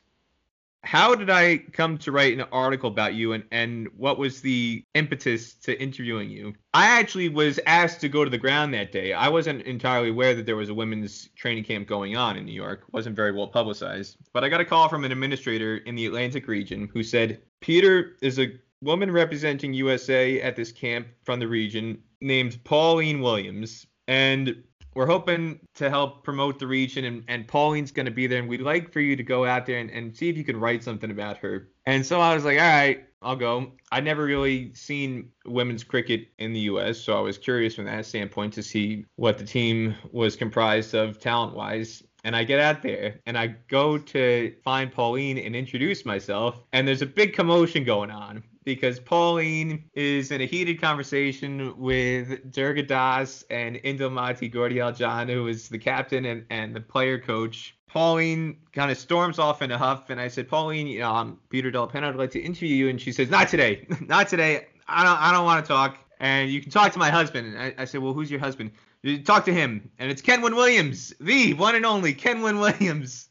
[0.86, 4.84] how did I come to write an article about you and, and what was the
[4.94, 6.54] impetus to interviewing you?
[6.74, 9.12] I actually was asked to go to the ground that day.
[9.12, 12.54] I wasn't entirely aware that there was a women's training camp going on in New
[12.54, 12.84] York.
[12.88, 14.18] It wasn't very well publicized.
[14.32, 18.16] But I got a call from an administrator in the Atlantic region who said, Peter
[18.22, 23.88] is a woman representing USA at this camp from the region named Pauline Williams.
[24.08, 24.64] And
[24.96, 28.48] we're hoping to help promote the region and, and Pauline's going to be there and
[28.48, 30.84] we'd like for you to go out there and, and see if you can write
[30.84, 31.70] something about her.
[31.86, 33.74] And so I was like, all right, I'll go.
[33.92, 38.06] I'd never really seen women's cricket in the U.S., so I was curious from that
[38.06, 42.04] standpoint to see what the team was comprised of talent wise.
[42.24, 46.88] And I get out there and I go to find Pauline and introduce myself, and
[46.88, 52.84] there's a big commotion going on because Pauline is in a heated conversation with Durga
[52.84, 57.78] Das and Indumati Gordial John, who is the captain and, and the player coach.
[57.88, 61.38] Pauline kind of storms off in a huff, and I said, Pauline, you know, I'm
[61.50, 62.10] Peter Penna.
[62.10, 62.90] I'd like to interview you.
[62.90, 63.88] And she says, Not today.
[64.02, 64.68] Not today.
[64.88, 65.98] I don't I don't want to talk.
[66.20, 67.48] And you can talk to my husband.
[67.48, 68.72] And I, I said, Well, who's your husband?
[69.04, 73.25] You talk to him, and it's Kenwyne Williams, the one and only Kenwyne Williams,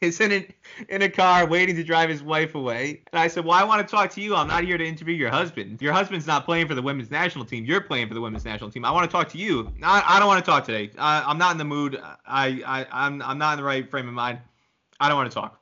[0.00, 0.48] is in a,
[0.88, 3.02] in a car waiting to drive his wife away.
[3.12, 4.34] And I said, Well, I want to talk to you.
[4.34, 5.80] I'm not here to interview your husband.
[5.82, 7.64] Your husband's not playing for the women's national team.
[7.64, 8.84] You're playing for the women's national team.
[8.84, 9.72] I want to talk to you.
[9.82, 10.90] I, I don't want to talk today.
[10.98, 12.00] I, I'm not in the mood.
[12.26, 14.38] I, I, I'm, I'm not in the right frame of mind.
[15.00, 15.60] I don't want to talk.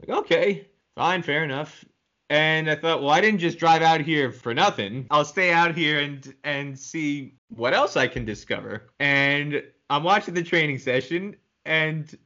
[0.00, 1.84] Like, okay, fine, fair enough.
[2.30, 5.06] And I thought, well, I didn't just drive out here for nothing.
[5.10, 8.90] I'll stay out here and and see what else I can discover.
[9.00, 12.16] And I'm watching the training session, and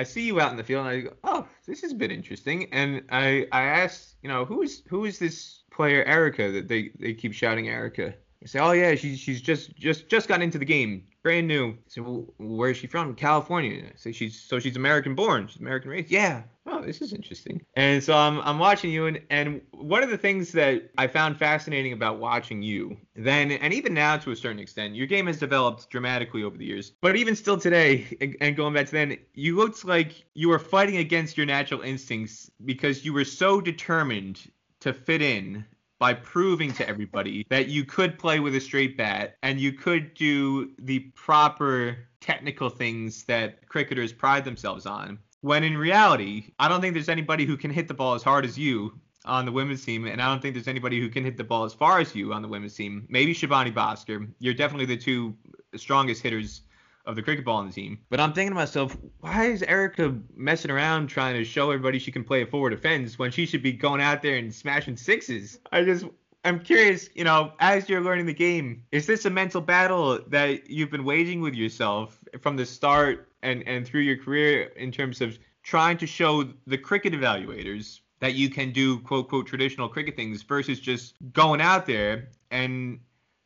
[0.00, 2.72] I see you out in the field, and I go, oh, this has been interesting.
[2.72, 6.90] And I I asked, you know, who is who is this player Erica that they
[6.98, 8.14] they keep shouting Erica?
[8.42, 11.70] I say, oh yeah, she's she's just just just got into the game, brand new.
[11.70, 13.14] I say, well, where is she from?
[13.14, 13.90] California.
[13.96, 16.10] So she's so she's American born, she's American raised.
[16.10, 16.42] Yeah.
[16.66, 17.64] Oh, this is interesting.
[17.74, 21.36] And so I'm I'm watching you, and and one of the things that I found
[21.36, 25.38] fascinating about watching you then, and even now to a certain extent, your game has
[25.38, 26.92] developed dramatically over the years.
[27.00, 28.06] But even still today,
[28.40, 32.50] and going back to then, you looked like you were fighting against your natural instincts
[32.64, 34.40] because you were so determined
[34.80, 35.64] to fit in
[36.00, 40.14] by proving to everybody that you could play with a straight bat and you could
[40.14, 45.18] do the proper technical things that cricketers pride themselves on.
[45.42, 48.44] When in reality, I don't think there's anybody who can hit the ball as hard
[48.44, 51.36] as you on the women's team, and I don't think there's anybody who can hit
[51.36, 53.06] the ball as far as you on the women's team.
[53.10, 54.26] Maybe Shebani Bhaskar.
[54.38, 55.36] You're definitely the two
[55.76, 56.62] strongest hitters
[57.10, 57.98] of the cricket ball on the team.
[58.08, 62.12] But I'm thinking to myself, why is Erica messing around trying to show everybody she
[62.12, 65.58] can play a forward defense when she should be going out there and smashing sixes?
[65.72, 66.06] I just
[66.44, 70.70] I'm curious, you know, as you're learning the game, is this a mental battle that
[70.70, 75.20] you've been waging with yourself from the start and and through your career in terms
[75.20, 80.16] of trying to show the cricket evaluators that you can do quote quote traditional cricket
[80.16, 83.00] things versus just going out there and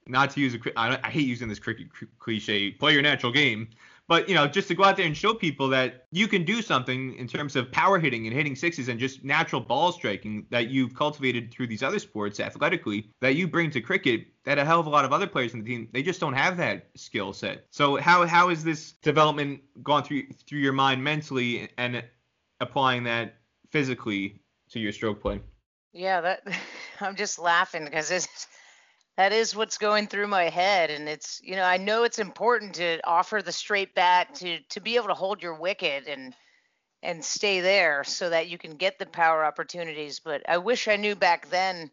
[0.07, 1.89] not to use a I, I hate using this cricket
[2.19, 3.69] cliche play your natural game
[4.07, 6.63] but you know just to go out there and show people that you can do
[6.63, 10.69] something in terms of power hitting and hitting sixes and just natural ball striking that
[10.69, 14.81] you've cultivated through these other sports athletically that you bring to cricket that a hell
[14.81, 17.33] of a lot of other players in the team they just don't have that skill
[17.33, 17.67] set.
[17.71, 22.05] So how how is this development gone through through your mind mentally and
[22.61, 23.37] applying that
[23.71, 24.41] physically
[24.71, 25.41] to your stroke play?
[25.93, 26.43] Yeah that
[27.01, 28.47] i'm just laughing because it's
[29.17, 32.75] that is what's going through my head and it's you know i know it's important
[32.75, 36.35] to offer the straight bat to to be able to hold your wicket and
[37.03, 40.97] and stay there so that you can get the power opportunities but i wish i
[40.97, 41.91] knew back then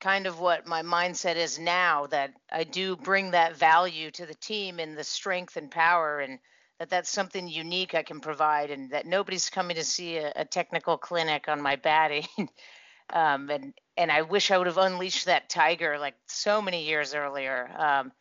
[0.00, 4.34] kind of what my mindset is now that i do bring that value to the
[4.34, 6.38] team and the strength and power and
[6.78, 10.44] that that's something unique i can provide and that nobody's coming to see a, a
[10.44, 12.26] technical clinic on my batting.
[13.12, 17.14] Um, and and I wish I would have unleashed that tiger like so many years
[17.14, 17.70] earlier.
[17.76, 18.12] Um,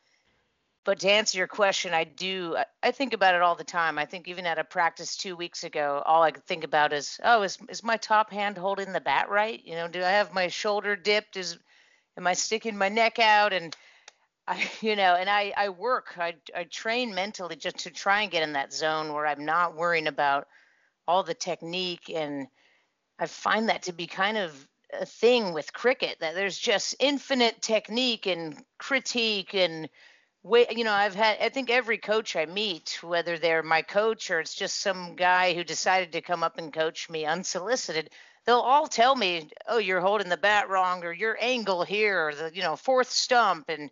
[0.85, 2.55] but to answer your question, I do.
[2.83, 3.97] I think about it all the time.
[3.97, 7.19] I think even at a practice two weeks ago, all I could think about is,
[7.23, 9.59] oh, is is my top hand holding the bat right?
[9.65, 11.38] You know, do I have my shoulder dipped?
[11.38, 11.57] Is
[12.17, 13.51] am I sticking my neck out?
[13.51, 13.75] And
[14.47, 16.15] I, you know, and I I work.
[16.19, 19.75] I I train mentally just to try and get in that zone where I'm not
[19.75, 20.47] worrying about
[21.07, 22.47] all the technique and
[23.17, 24.67] I find that to be kind of
[25.01, 29.89] a thing with cricket that there's just infinite technique and critique and
[30.43, 34.29] way you know i've had i think every coach i meet whether they're my coach
[34.29, 38.10] or it's just some guy who decided to come up and coach me unsolicited
[38.45, 42.36] they'll all tell me oh you're holding the bat wrong or your angle here or
[42.36, 43.89] the you know fourth stump and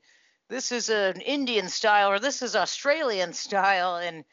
[0.50, 3.96] this is an indian style or this is australian style.
[3.96, 4.24] And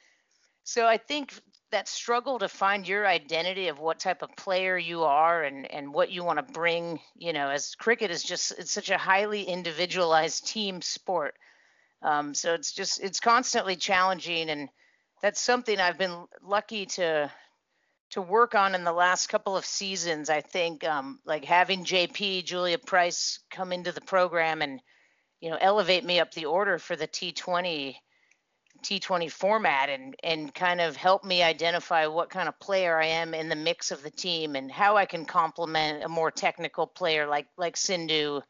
[0.62, 1.32] so i think
[1.70, 5.92] that struggle to find your identity of what type of player you are and and
[5.92, 9.44] what you want to bring you know as cricket is just it's such a highly
[9.44, 11.34] individualized team sport.
[12.02, 14.68] Um, so it's just it's constantly challenging and
[15.22, 17.30] that's something i've been lucky to
[18.10, 22.44] to work on in the last couple of seasons i think um, like having jp
[22.44, 24.80] julia price come into the program and
[25.40, 27.96] you know elevate me up the order for the t20
[28.82, 33.34] T20 format and and kind of help me identify what kind of player I am
[33.34, 37.26] in the mix of the team and how I can complement a more technical player
[37.26, 38.40] like like Sindhu.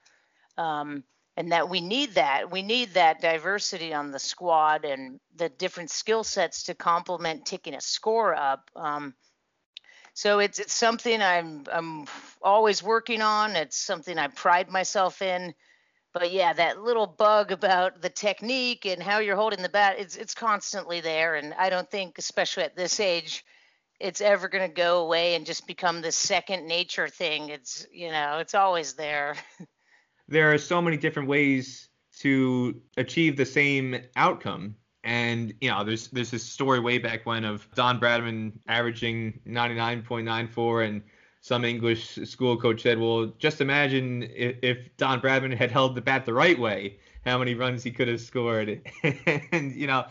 [0.59, 1.05] Um,
[1.37, 5.91] and that we need that we need that diversity on the squad and the different
[5.91, 8.71] skill sets to complement ticking a score up.
[8.77, 9.15] Um,
[10.13, 12.07] so it's it's something I'm I'm
[12.43, 13.57] always working on.
[13.57, 15.55] It's something I pride myself in
[16.13, 20.17] but yeah, that little bug about the technique and how you're holding the bat, it's
[20.17, 21.37] it's constantly there.
[21.37, 23.45] And I don't think, especially at this age,
[24.01, 27.51] it's ever going to go away and just become the second nature thing.
[27.51, 29.37] It's you know, it's always there.
[30.29, 31.89] there are so many different ways
[32.21, 34.75] to achieve the same outcome.
[35.05, 40.87] And you know, there's there's this story way back when of Don Bradman averaging 99.94,
[40.87, 41.03] and
[41.41, 46.01] some English school coach said, "Well, just imagine if, if Don Bradman had held the
[46.01, 48.81] bat the right way, how many runs he could have scored."
[49.53, 50.05] and you know,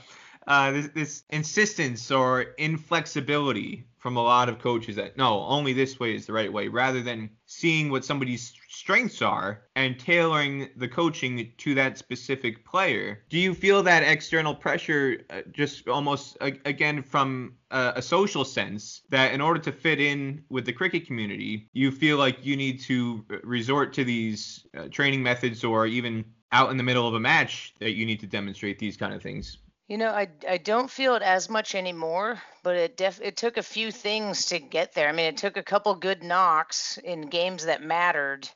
[0.49, 5.99] uh, this, this insistence or inflexibility from a lot of coaches that no, only this
[5.99, 10.87] way is the right way, rather than seeing what somebody's strengths are and tailoring the
[10.87, 13.21] coaching to that specific player.
[13.29, 19.01] Do you feel that external pressure uh, just almost again from a, a, social sense
[19.09, 22.79] that in order to fit in with the cricket community, you feel like you need
[22.81, 27.19] to resort to these uh, training methods or even out in the middle of a
[27.19, 29.57] match that you need to demonstrate these kind of things?
[29.89, 33.57] You know, I, I don't feel it as much anymore, but it def it took
[33.57, 35.09] a few things to get there.
[35.09, 38.47] I mean, it took a couple good knocks in games that mattered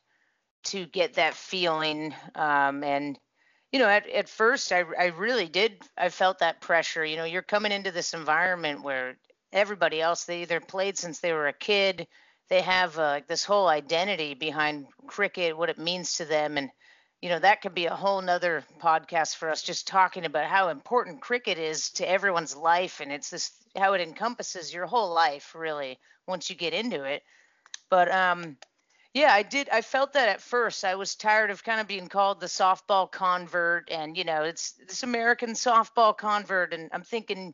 [0.66, 2.14] to get that feeling.
[2.36, 3.18] Um, and
[3.72, 5.82] you know, at, at first, I I really did.
[5.98, 7.04] I felt that pressure.
[7.04, 9.18] You know, you're coming into this environment where
[9.52, 12.08] everybody else they either played since they were a kid,
[12.50, 16.70] they have uh, this whole identity behind cricket, what it means to them, and
[17.24, 20.68] you know that could be a whole nother podcast for us just talking about how
[20.68, 25.56] important cricket is to everyone's life and it's this how it encompasses your whole life
[25.56, 25.98] really
[26.28, 27.24] once you get into it
[27.90, 28.58] but um
[29.14, 32.10] yeah i did i felt that at first i was tired of kind of being
[32.10, 37.54] called the softball convert and you know it's this american softball convert and i'm thinking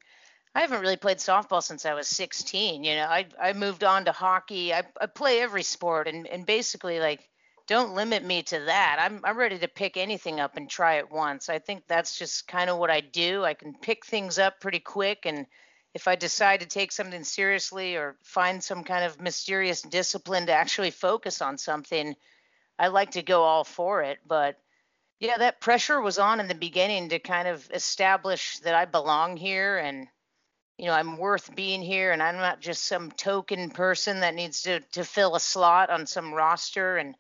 [0.56, 2.84] I haven't really played softball since I was 16.
[2.84, 4.74] You know, I I moved on to hockey.
[4.74, 7.29] I, I play every sport, and and basically like
[7.70, 8.98] don't limit me to that.
[9.00, 11.50] I'm I'm ready to pick anything up and try it once.
[11.50, 13.46] I think that's just kind of what I do.
[13.46, 15.46] I can pick things up pretty quick and
[15.94, 20.52] if I decide to take something seriously or find some kind of mysterious discipline to
[20.52, 22.16] actually focus on something,
[22.80, 24.60] I like to go all for it, but
[25.20, 29.38] yeah, that pressure was on in the beginning to kind of establish that I belong
[29.38, 30.08] here and
[30.80, 34.64] you know, I'm worth being here and I'm not just some token person that needs
[34.64, 37.14] to to fill a slot on some roster and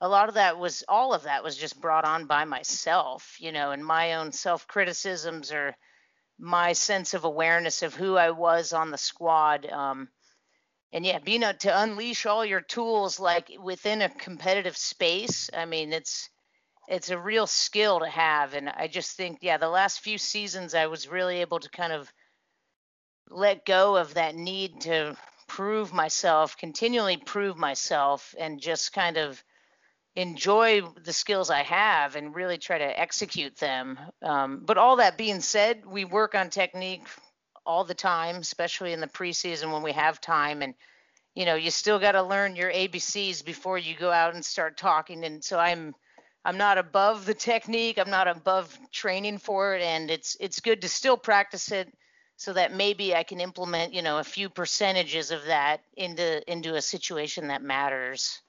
[0.00, 3.52] a lot of that was all of that was just brought on by myself, you
[3.52, 5.74] know, and my own self criticisms or
[6.38, 9.66] my sense of awareness of who I was on the squad.
[9.66, 10.08] Um,
[10.92, 15.50] and yeah, being able to unleash all your tools like within a competitive space.
[15.54, 16.28] I mean, it's
[16.88, 20.74] it's a real skill to have, and I just think, yeah, the last few seasons
[20.74, 22.12] I was really able to kind of
[23.28, 25.16] let go of that need to
[25.48, 29.42] prove myself, continually prove myself, and just kind of
[30.16, 33.98] enjoy the skills I have and really try to execute them.
[34.22, 37.06] Um, but all that being said, we work on technique
[37.66, 40.62] all the time, especially in the preseason when we have time.
[40.62, 40.74] And
[41.34, 44.78] you know, you still got to learn your ABCs before you go out and start
[44.78, 45.22] talking.
[45.22, 45.94] And so I'm
[46.46, 47.98] I'm not above the technique.
[47.98, 51.92] I'm not above training for it, and it's it's good to still practice it
[52.36, 56.74] so that maybe I can implement, you know, a few percentages of that into into
[56.74, 58.40] a situation that matters.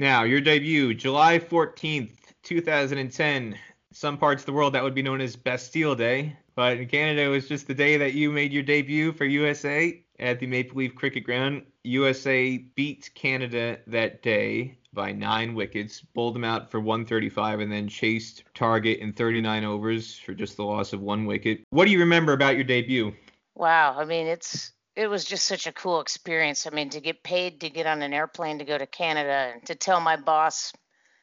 [0.00, 3.56] Now, your debut, July 14th, 2010.
[3.92, 7.22] Some parts of the world that would be known as Bastille Day, but in Canada
[7.22, 10.78] it was just the day that you made your debut for USA at the Maple
[10.78, 11.62] Leaf Cricket Ground.
[11.84, 17.86] USA beat Canada that day by nine wickets, bowled them out for 135, and then
[17.86, 21.60] chased target in 39 overs for just the loss of one wicket.
[21.70, 23.14] What do you remember about your debut?
[23.54, 26.66] Wow, I mean it's it was just such a cool experience.
[26.66, 29.66] I mean, to get paid to get on an airplane to go to Canada and
[29.66, 30.72] to tell my boss,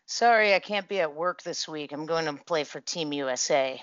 [0.05, 1.91] sorry, I can't be at work this week.
[1.91, 3.81] I'm going to play for Team USA.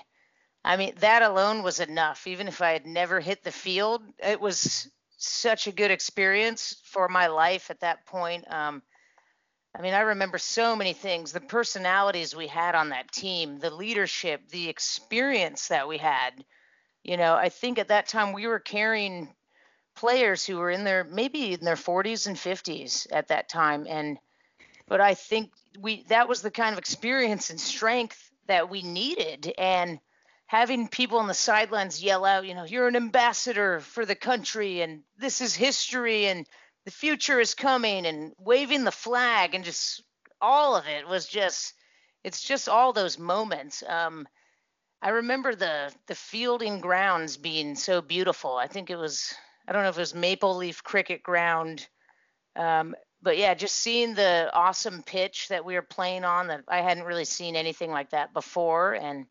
[0.63, 2.27] I mean, that alone was enough.
[2.27, 7.07] Even if I had never hit the field, it was such a good experience for
[7.07, 8.45] my life at that point.
[8.51, 8.83] Um,
[9.75, 13.69] I mean, I remember so many things the personalities we had on that team, the
[13.69, 16.43] leadership, the experience that we had.
[17.03, 19.33] You know, I think at that time we were carrying
[19.99, 24.17] players who were in their maybe in their 40s and 50s at that time and
[24.87, 29.53] but I think we that was the kind of experience and strength that we needed
[29.57, 29.99] and
[30.47, 34.81] having people on the sidelines yell out, you know, you're an ambassador for the country
[34.81, 36.47] and this is history and
[36.85, 40.01] the future is coming and waving the flag and just
[40.39, 41.73] all of it was just
[42.23, 43.83] it's just all those moments.
[43.85, 44.29] Um,
[45.01, 48.55] I remember the the fielding grounds being so beautiful.
[48.55, 49.35] I think it was
[49.69, 51.87] I don't know if it was Maple Leaf Cricket Ground.
[52.55, 56.81] Um, but yeah, just seeing the awesome pitch that we were playing on that I
[56.81, 58.93] hadn't really seen anything like that before.
[58.93, 59.27] And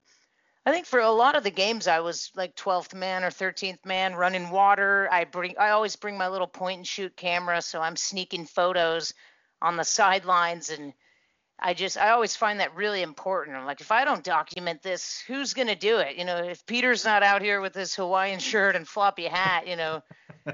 [0.64, 3.84] I think for a lot of the games, I was like 12th man or 13th
[3.84, 5.09] man running water.
[5.11, 7.61] I bring, I always bring my little point and shoot camera.
[7.61, 9.14] So I'm sneaking photos
[9.61, 10.93] on the sidelines and
[11.61, 13.57] I just I always find that really important.
[13.57, 16.16] I'm like, if I don't document this, who's gonna do it?
[16.16, 19.74] You know, if Peter's not out here with his Hawaiian shirt and floppy hat, you
[19.74, 20.03] know,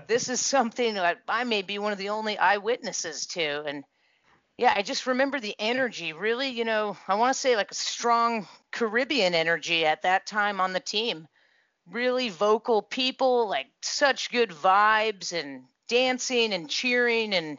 [0.07, 3.64] this is something that I may be one of the only eyewitnesses to.
[3.64, 3.84] And
[4.57, 6.12] yeah, I just remember the energy.
[6.12, 10.61] Really, you know, I want to say like a strong Caribbean energy at that time
[10.61, 11.26] on the team.
[11.90, 17.59] Really vocal people, like such good vibes and dancing and cheering and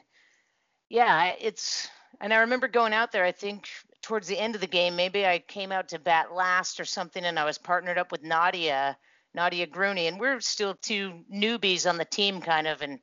[0.89, 1.89] yeah, it's
[2.21, 3.67] and I remember going out there, I think
[4.01, 7.23] towards the end of the game, maybe I came out to bat last or something,
[7.25, 8.97] and I was partnered up with Nadia,
[9.35, 12.81] Nadia Gruny, and we're still two newbies on the team, kind of.
[12.81, 12.99] And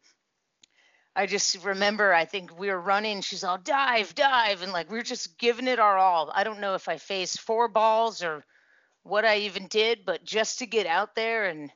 [1.15, 4.99] I just remember, I think we were running, she's all dive, dive, and like we
[4.99, 6.33] are just giving it our all.
[6.35, 8.45] I don't know if I faced four balls or
[9.03, 11.71] what I even did, but just to get out there and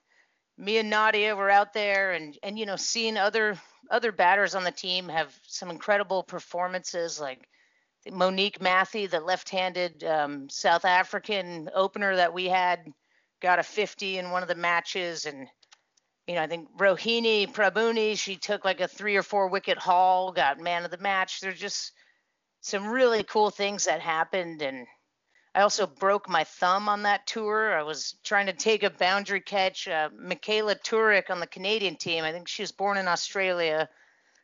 [0.59, 4.65] me and Nadia were out there and and you know seeing other other batters on
[4.65, 7.47] the team have some incredible performances, like
[8.11, 12.93] Monique Mathy, the left-handed um, South African opener that we had,
[13.41, 15.49] got a 50 in one of the matches, and
[16.27, 20.33] you know I think Rohini Prabhuni, she took like a three or four wicket haul,
[20.33, 21.41] got man of the match.
[21.41, 21.93] There's just
[22.61, 24.87] some really cool things that happened, and
[25.55, 27.79] I also broke my thumb on that tour.
[27.79, 29.89] I was trying to take a boundary catch.
[29.89, 32.25] Uh, Michaela Turek on the Canadian team.
[32.25, 33.89] I think she was born in Australia.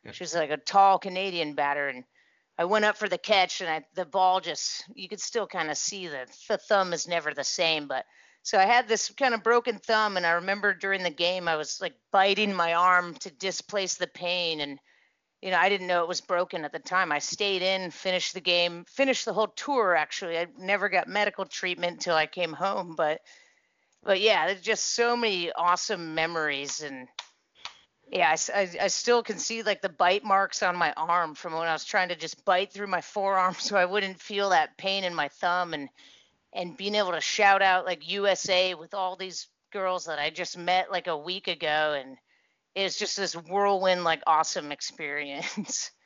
[0.03, 0.11] Yeah.
[0.11, 2.03] She's like a tall Canadian batter, and
[2.57, 5.69] I went up for the catch, and I, the ball just you could still kind
[5.69, 7.87] of see that the thumb is never the same.
[7.87, 8.05] But
[8.43, 11.55] so I had this kind of broken thumb, and I remember during the game I
[11.55, 14.79] was like biting my arm to displace the pain, and
[15.41, 17.11] you know, I didn't know it was broken at the time.
[17.13, 19.95] I stayed in, finished the game, finished the whole tour.
[19.95, 22.95] Actually, I never got medical treatment until I came home.
[22.97, 23.21] But,
[24.03, 27.07] but yeah, there's just so many awesome memories, and
[28.11, 31.53] yeah, I, I, I still can see like the bite marks on my arm from
[31.53, 34.77] when I was trying to just bite through my forearm so I wouldn't feel that
[34.77, 35.87] pain in my thumb, and
[36.53, 40.57] and being able to shout out like USA with all these girls that I just
[40.57, 42.17] met like a week ago, and
[42.75, 45.91] it's just this whirlwind like awesome experience.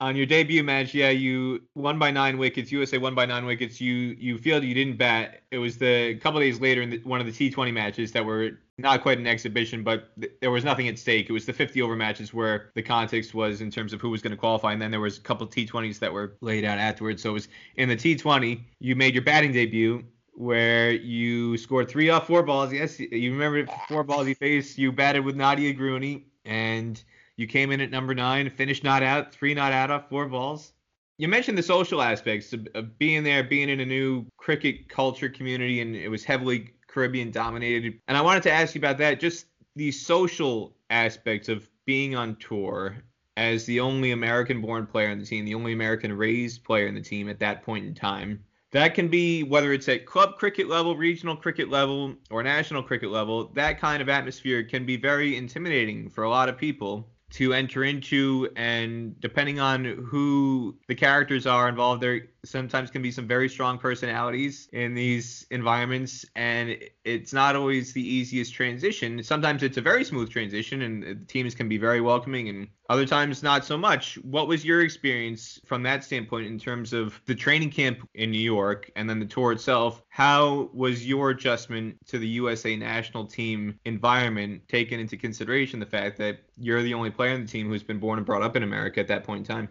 [0.00, 2.70] On your debut match, yeah, you won by nine wickets.
[2.70, 3.80] USA won by nine wickets.
[3.80, 5.42] You you feel you didn't bat.
[5.50, 8.60] It was the couple days later in the, one of the T20 matches that were
[8.78, 11.28] not quite an exhibition, but th- there was nothing at stake.
[11.28, 14.22] It was the 50 over matches where the context was in terms of who was
[14.22, 17.22] going to qualify, and then there was a couple T20s that were laid out afterwards.
[17.22, 20.04] So it was in the T20, you made your batting debut
[20.38, 22.72] where you scored three off four balls.
[22.72, 24.78] Yes, you remember four balls you faced.
[24.78, 27.02] You batted with Nadia Gruny, and
[27.36, 30.72] you came in at number nine, finished not out, three not out off four balls.
[31.16, 35.28] You mentioned the social aspects of, of being there, being in a new cricket culture
[35.28, 38.00] community, and it was heavily Caribbean dominated.
[38.08, 39.46] And I wanted to ask you about that, just
[39.76, 42.96] the social aspects of being on tour
[43.36, 46.96] as the only American born player on the team, the only American raised player in
[46.96, 48.42] the team at that point in time.
[48.72, 53.10] That can be whether it's at club cricket level, regional cricket level, or national cricket
[53.10, 53.52] level.
[53.54, 57.84] That kind of atmosphere can be very intimidating for a lot of people to enter
[57.84, 63.48] into and depending on who the characters are involved there sometimes can be some very
[63.48, 69.22] strong personalities in these environments and it's not always the easiest transition.
[69.22, 73.42] Sometimes it's a very smooth transition and teams can be very welcoming and other times
[73.42, 74.16] not so much.
[74.22, 78.38] What was your experience from that standpoint in terms of the training camp in new
[78.38, 80.02] york and then the tour itself?
[80.08, 86.18] How was your adjustment to the usa national team environment taken into consideration the fact
[86.18, 88.62] that you're the only player on the team who's been born and brought up in
[88.62, 89.68] america at that point in time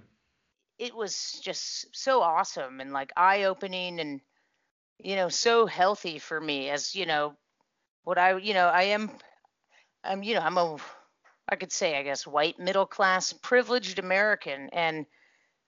[0.80, 4.22] it was just so awesome and like eye opening and
[5.00, 7.36] you know so healthy for me as you know
[8.04, 9.12] what I you know I am
[10.04, 10.78] I'm you know I'm a
[11.50, 15.06] I could say I guess white middle class privileged American and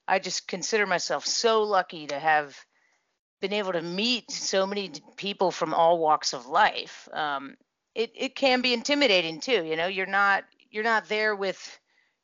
[0.07, 2.57] I just consider myself so lucky to have
[3.41, 7.07] been able to meet so many people from all walks of life.
[7.13, 7.55] Um,
[7.95, 9.63] it it can be intimidating too.
[9.63, 11.79] You know, you're not you're not there with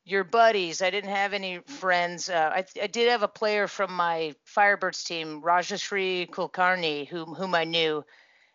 [0.06, 0.82] your buddies.
[0.82, 2.30] I didn't have any friends.
[2.30, 7.56] Uh, I, I did have a player from my Firebirds team, Rajashree Kulkarni, whom whom
[7.56, 8.06] I knew,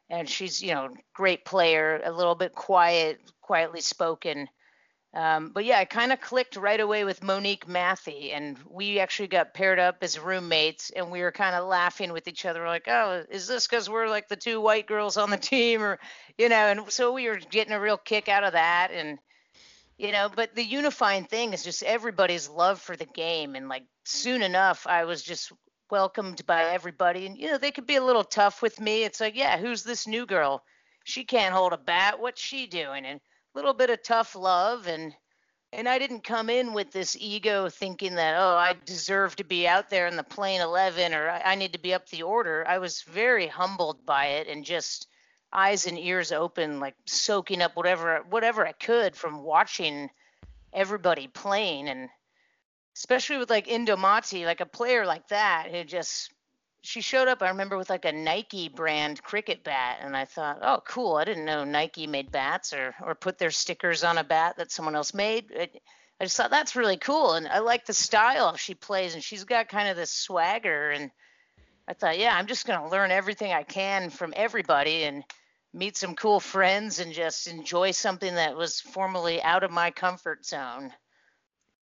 [0.08, 4.48] and she's you know great player, a little bit quiet, quietly spoken.
[5.12, 9.26] Um, but yeah, I kind of clicked right away with Monique Mathy, and we actually
[9.26, 12.86] got paired up as roommates, and we were kind of laughing with each other, like,
[12.86, 15.98] "Oh, is this because we're like the two white girls on the team, or
[16.38, 19.18] you know?" And so we were getting a real kick out of that, and
[20.00, 23.54] you know but the unifying thing is just everybody's love for the game.
[23.54, 25.52] And like soon enough i was just
[25.90, 27.26] welcomed by everybody.
[27.26, 29.04] And you know they could be a little tough with me.
[29.04, 30.64] It's like yeah who's this new girl?
[31.04, 32.20] She can't hold a bat.
[32.20, 33.04] What's she doing?
[33.04, 34.86] And a little bit of tough love.
[34.86, 35.14] And
[35.72, 39.68] and I didn't come in with this ego thinking that, oh, I deserve to be
[39.68, 42.64] out there in the plane 11 or I need to be up the order.
[42.66, 45.06] I was very humbled by it and just
[45.52, 50.10] eyes and ears open, like soaking up whatever whatever I could from watching
[50.72, 51.88] everybody playing.
[51.88, 52.08] And
[52.96, 56.32] especially with like Indomatie, like a player like that who just
[56.82, 60.60] she showed up, I remember, with like a Nike brand cricket bat, and I thought,
[60.62, 61.16] oh, cool.
[61.16, 64.72] I didn't know Nike made bats or or put their stickers on a bat that
[64.72, 65.50] someone else made.
[65.50, 65.82] It,
[66.20, 69.44] I just thought that's really cool, and I like the style she plays, and she's
[69.44, 71.10] got kind of this swagger, and
[71.88, 75.04] I thought, yeah, I'm just gonna learn everything I can from everybody.
[75.04, 75.24] And
[75.72, 80.44] meet some cool friends and just enjoy something that was formerly out of my comfort
[80.44, 80.92] zone.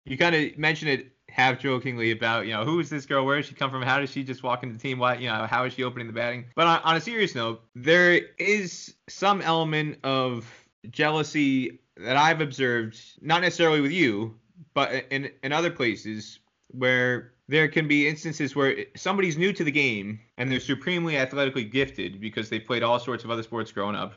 [0.05, 3.25] You kind of mentioned it half jokingly about, you know, who is this girl?
[3.25, 3.81] Where does she come from?
[3.81, 4.99] How does she just walk into the team?
[4.99, 6.45] Why, you know, how is she opening the batting?
[6.55, 10.45] But on, on a serious note, there is some element of
[10.89, 14.35] jealousy that I've observed, not necessarily with you,
[14.73, 19.71] but in in other places where there can be instances where somebody's new to the
[19.71, 23.95] game and they're supremely athletically gifted because they played all sorts of other sports growing
[23.95, 24.13] up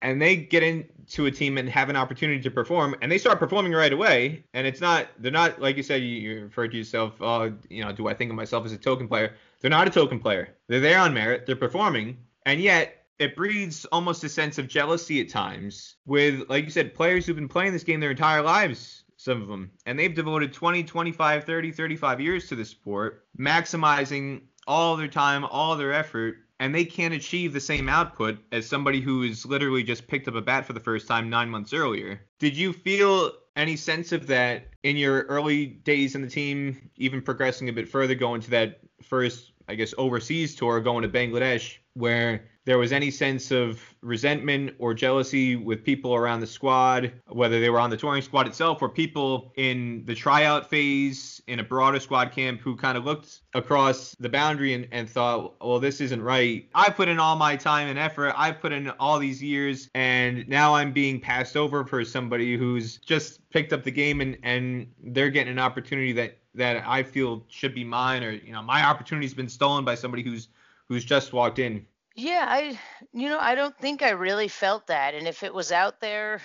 [0.00, 3.38] and they get into a team and have an opportunity to perform and they start
[3.38, 6.78] performing right away and it's not they're not like you said you, you referred to
[6.78, 9.34] yourself oh you know do i think of myself as a token player?
[9.60, 10.54] They're not a token player.
[10.68, 11.46] They're there on merit.
[11.46, 12.16] They're performing
[12.46, 16.94] and yet it breeds almost a sense of jealousy at times with like you said
[16.94, 20.52] players who've been playing this game their entire lives some of them and they've devoted
[20.52, 26.38] 20 25 30 35 years to the sport maximizing all their time all their effort
[26.60, 30.34] and they can't achieve the same output as somebody who has literally just picked up
[30.34, 32.20] a bat for the first time nine months earlier.
[32.38, 37.22] Did you feel any sense of that in your early days in the team, even
[37.22, 41.78] progressing a bit further, going to that first, I guess, overseas tour, going to Bangladesh,
[41.94, 47.60] where there was any sense of resentment or jealousy with people around the squad, whether
[47.60, 51.64] they were on the touring squad itself or people in the tryout phase in a
[51.64, 56.02] broader squad camp who kind of looked across the boundary and, and thought, well, this
[56.02, 56.68] isn't right.
[56.74, 58.34] I put in all my time and effort.
[58.36, 62.98] I've put in all these years, and now I'm being passed over for somebody who's
[62.98, 67.46] just picked up the game and, and they're getting an opportunity that, that I feel
[67.48, 70.48] should be mine, or you know, my opportunity's been stolen by somebody who's
[70.88, 71.86] who's just walked in.
[72.14, 72.78] Yeah, I,
[73.12, 75.14] you know, I don't think I really felt that.
[75.14, 76.40] And if it was out there,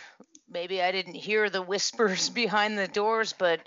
[0.49, 3.61] maybe I didn't hear the whispers behind the doors, but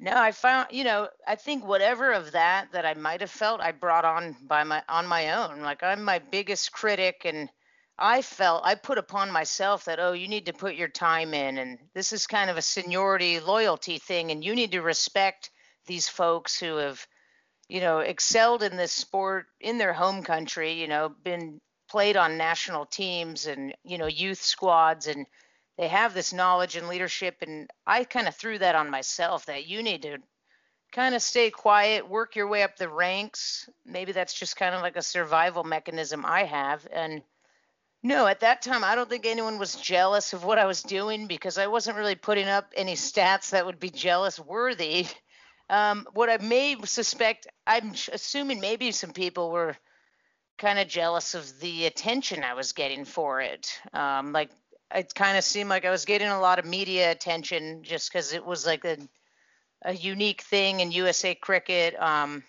[0.00, 3.60] no, I found, you know, I think whatever of that that I might have felt,
[3.60, 5.60] I brought on by my on my own.
[5.60, 7.50] Like I'm my biggest critic and
[7.98, 11.58] I felt I put upon myself that oh, you need to put your time in
[11.58, 15.50] and this is kind of a seniority loyalty thing and you need to respect
[15.86, 17.04] these folks who have
[17.68, 22.36] you know, excelled in this sport in their home country, you know, been played on
[22.36, 25.26] national teams and, you know, youth squads and
[25.76, 29.66] they have this knowledge and leadership and I kind of threw that on myself that
[29.66, 30.18] you need to
[30.92, 33.68] kind of stay quiet, work your way up the ranks.
[33.84, 37.22] Maybe that's just kind of like a survival mechanism I have and
[38.00, 41.26] no, at that time, I don't think anyone was jealous of what I was doing
[41.26, 45.08] because I wasn't really putting up any stats that would be jealous worthy.
[45.70, 49.76] Um, what I may suspect, I'm assuming maybe some people were
[50.58, 53.78] kind of jealous of the attention I was getting for it.
[53.92, 54.50] Um, like
[54.94, 58.32] it kind of seemed like I was getting a lot of media attention just because
[58.32, 58.96] it was like a
[59.82, 61.94] a unique thing in USA cricket.
[62.00, 62.42] Um,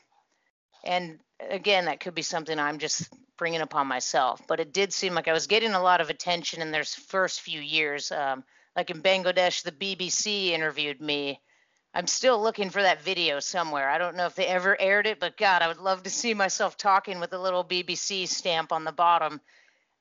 [0.83, 4.41] and again, that could be something I'm just bringing upon myself.
[4.47, 7.41] But it did seem like I was getting a lot of attention in those first
[7.41, 8.11] few years.
[8.11, 8.43] Um,
[8.75, 11.39] like in Bangladesh, the BBC interviewed me
[11.93, 13.89] I'm still looking for that video somewhere.
[13.89, 16.33] I don't know if they ever aired it, but God, I would love to see
[16.33, 19.41] myself talking with a little BBC stamp on the bottom.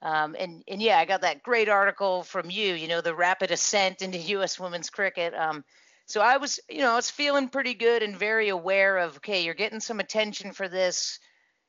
[0.02, 2.74] Um, and and yeah, I got that great article from you.
[2.74, 4.60] You know, the rapid ascent into U.S.
[4.60, 5.34] women's cricket.
[5.34, 5.64] Um,
[6.06, 9.44] so I was, you know, I was feeling pretty good and very aware of, okay,
[9.44, 11.18] you're getting some attention for this.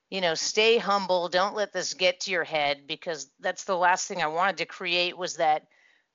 [0.09, 1.29] You know, stay humble.
[1.29, 4.65] Don't let this get to your head because that's the last thing I wanted to
[4.65, 5.67] create was that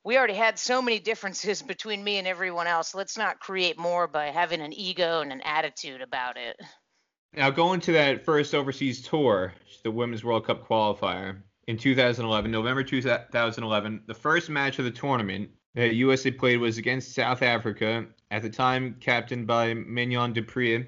[0.05, 2.95] we already had so many differences between me and everyone else.
[2.95, 6.61] Let's not create more by having an ego and an attitude about it.
[7.33, 9.53] Now, going to that first overseas tour,
[9.83, 15.49] the Women's World Cup qualifier in 2011, November 2011, the first match of the tournament
[15.75, 20.87] that USA played was against South Africa, at the time captained by Mignon du Preez,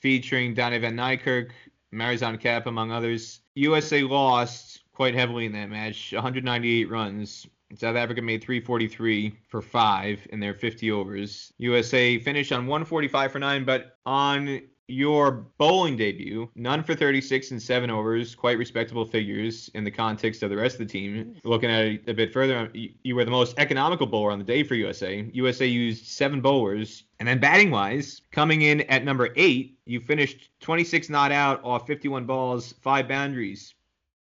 [0.00, 1.50] featuring Dani van Niekerk,
[1.94, 3.40] Marizanne Kapp, among others.
[3.54, 7.46] USA lost quite heavily in that match, 198 runs.
[7.74, 11.52] South Africa made 343 for five in their 50 overs.
[11.58, 17.60] USA finished on 145 for nine, but on your bowling debut, none for 36 and
[17.60, 21.34] seven overs, quite respectable figures in the context of the rest of the team.
[21.44, 24.44] Looking at it a bit further, um, you were the most economical bowler on the
[24.44, 25.28] day for USA.
[25.32, 27.04] USA used seven bowlers.
[27.18, 31.86] And then batting wise, coming in at number eight, you finished 26 not out off
[31.86, 33.74] 51 balls, five boundaries.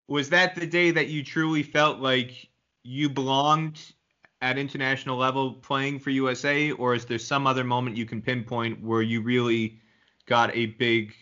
[0.08, 2.48] Was that the day that you truly felt like
[2.86, 3.80] you belonged
[4.40, 8.82] at international level playing for USA, or is there some other moment you can pinpoint
[8.82, 9.80] where you really
[10.26, 11.14] got a big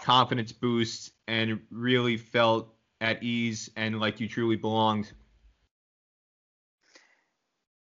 [0.00, 5.12] confidence boost and really felt at ease and like you truly belonged?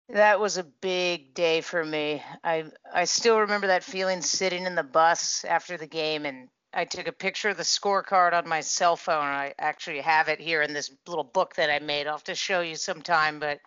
[0.10, 2.22] That was a big day for me.
[2.44, 6.84] I I still remember that feeling sitting in the bus after the game and I
[6.84, 9.24] took a picture of the scorecard on my cell phone.
[9.24, 12.06] I actually have it here in this little book that I made.
[12.06, 13.62] I'll have to show you sometime, but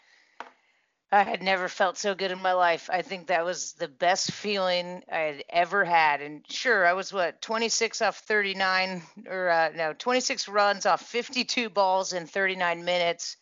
[1.11, 2.91] I had never felt so good in my life.
[2.93, 6.21] I think that was the best feeling I had ever had.
[6.21, 11.71] And sure, I was what 26 off 39 or uh, no 26 runs off 52
[11.71, 13.39] balls in 39 minutes,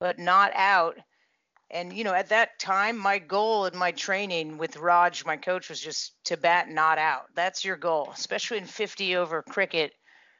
[0.00, 0.96] but not out.
[1.70, 5.68] And you know, at that time, my goal in my training with Raj, my coach,
[5.68, 7.26] was just to bat not out.
[7.34, 9.92] That's your goal, especially in 50 over cricket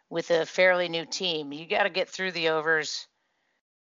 [0.09, 1.53] with a fairly new team.
[1.53, 3.09] You got to get through the overs,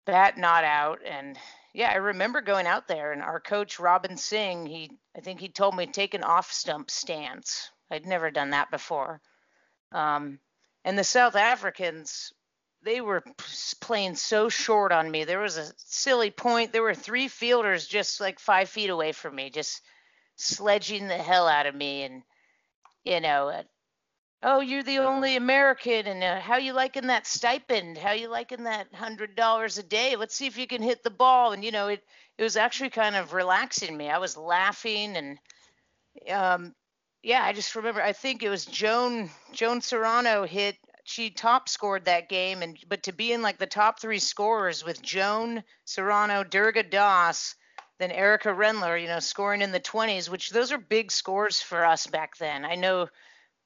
[0.04, 1.38] bat not out, and
[1.72, 5.48] yeah, I remember going out there and our coach Robin Singh, he I think he
[5.48, 7.70] told me take an off stump stance.
[7.90, 9.20] I'd never done that before.
[9.92, 10.40] Um,
[10.84, 12.32] and the South Africans,
[12.88, 13.22] they were
[13.80, 15.24] playing so short on me.
[15.24, 16.72] There was a silly point.
[16.72, 19.82] There were three fielders just like five feet away from me, just
[20.36, 22.04] sledging the hell out of me.
[22.04, 22.22] And
[23.04, 23.62] you know,
[24.42, 27.98] oh, you're the only American, and uh, how you liking that stipend?
[27.98, 30.16] How you liking that hundred dollars a day?
[30.16, 31.52] Let's see if you can hit the ball.
[31.52, 32.02] And you know, it
[32.38, 34.08] it was actually kind of relaxing me.
[34.08, 35.38] I was laughing, and
[36.30, 36.74] um,
[37.22, 38.00] yeah, I just remember.
[38.00, 40.78] I think it was Joan Joan Serrano hit.
[41.08, 44.84] She top scored that game, and but to be in like the top three scorers
[44.84, 47.54] with Joan Serrano, Durga Das,
[47.98, 51.82] then Erica Rendler, you know, scoring in the 20s, which those are big scores for
[51.86, 52.66] us back then.
[52.66, 53.08] I know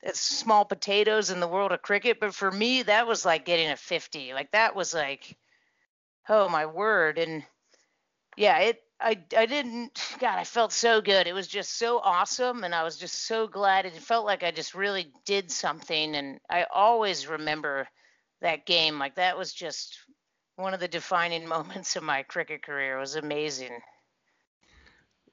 [0.03, 3.70] it's small potatoes in the world of cricket, but for me that was like getting
[3.70, 4.34] a 50.
[4.34, 5.36] Like that was like
[6.28, 7.45] oh my word and
[8.36, 11.26] yeah, it I I didn't god, I felt so good.
[11.26, 14.50] It was just so awesome and I was just so glad it felt like I
[14.50, 17.88] just really did something and I always remember
[18.40, 18.98] that game.
[18.98, 19.98] Like that was just
[20.57, 22.96] one of the defining moments of my cricket career.
[22.96, 23.80] It was amazing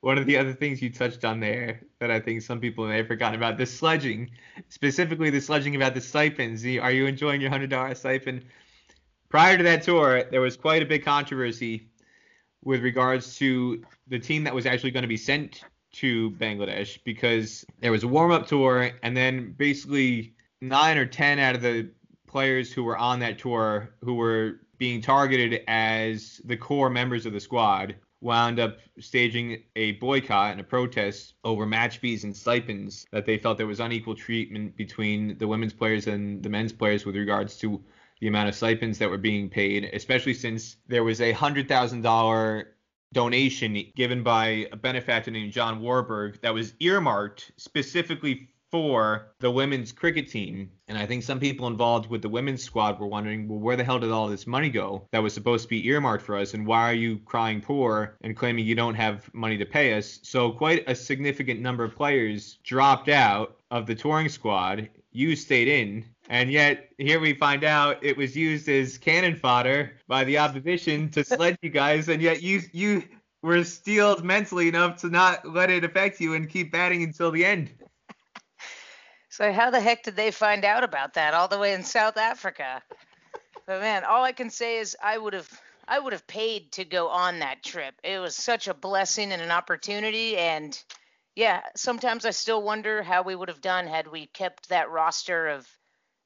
[0.01, 2.97] one of the other things you touched on there that I think some people may
[2.97, 4.31] have forgotten about the sledging,
[4.69, 6.63] specifically the sledging about the stipends.
[6.65, 8.45] Are you enjoying your hundred dollar stipend?
[9.27, 11.89] Prior to that tour, there was quite a big controversy
[12.63, 17.65] with regards to the team that was actually going to be sent to Bangladesh because
[17.79, 21.89] there was a warm up tour and then basically nine or ten out of the
[22.27, 27.33] players who were on that tour who were being targeted as the core members of
[27.33, 33.05] the squad wound up staging a boycott and a protest over match fees and stipends
[33.11, 37.05] that they felt there was unequal treatment between the women's players and the men's players
[37.05, 37.81] with regards to
[38.19, 42.01] the amount of stipends that were being paid, especially since there was a hundred thousand
[42.01, 42.75] dollar
[43.13, 49.91] donation given by a benefactor named John Warburg that was earmarked specifically for the women's
[49.91, 50.69] cricket team.
[50.87, 53.83] And I think some people involved with the women's squad were wondering, well, where the
[53.83, 56.53] hell did all this money go that was supposed to be earmarked for us?
[56.53, 60.19] And why are you crying poor and claiming you don't have money to pay us?
[60.23, 64.89] So, quite a significant number of players dropped out of the touring squad.
[65.11, 66.05] You stayed in.
[66.29, 71.09] And yet, here we find out it was used as cannon fodder by the opposition
[71.11, 72.07] to sledge you guys.
[72.07, 73.03] And yet, you, you,
[73.41, 77.45] were steeled mentally enough to not let it affect you and keep batting until the
[77.45, 77.71] end.
[79.29, 82.17] So how the heck did they find out about that all the way in South
[82.17, 82.81] Africa?
[83.65, 85.49] But man, all I can say is I would have
[85.87, 87.95] I would have paid to go on that trip.
[88.03, 90.79] It was such a blessing and an opportunity and
[91.39, 95.47] yeah, sometimes I still wonder how we would have done had we kept that roster
[95.47, 95.65] of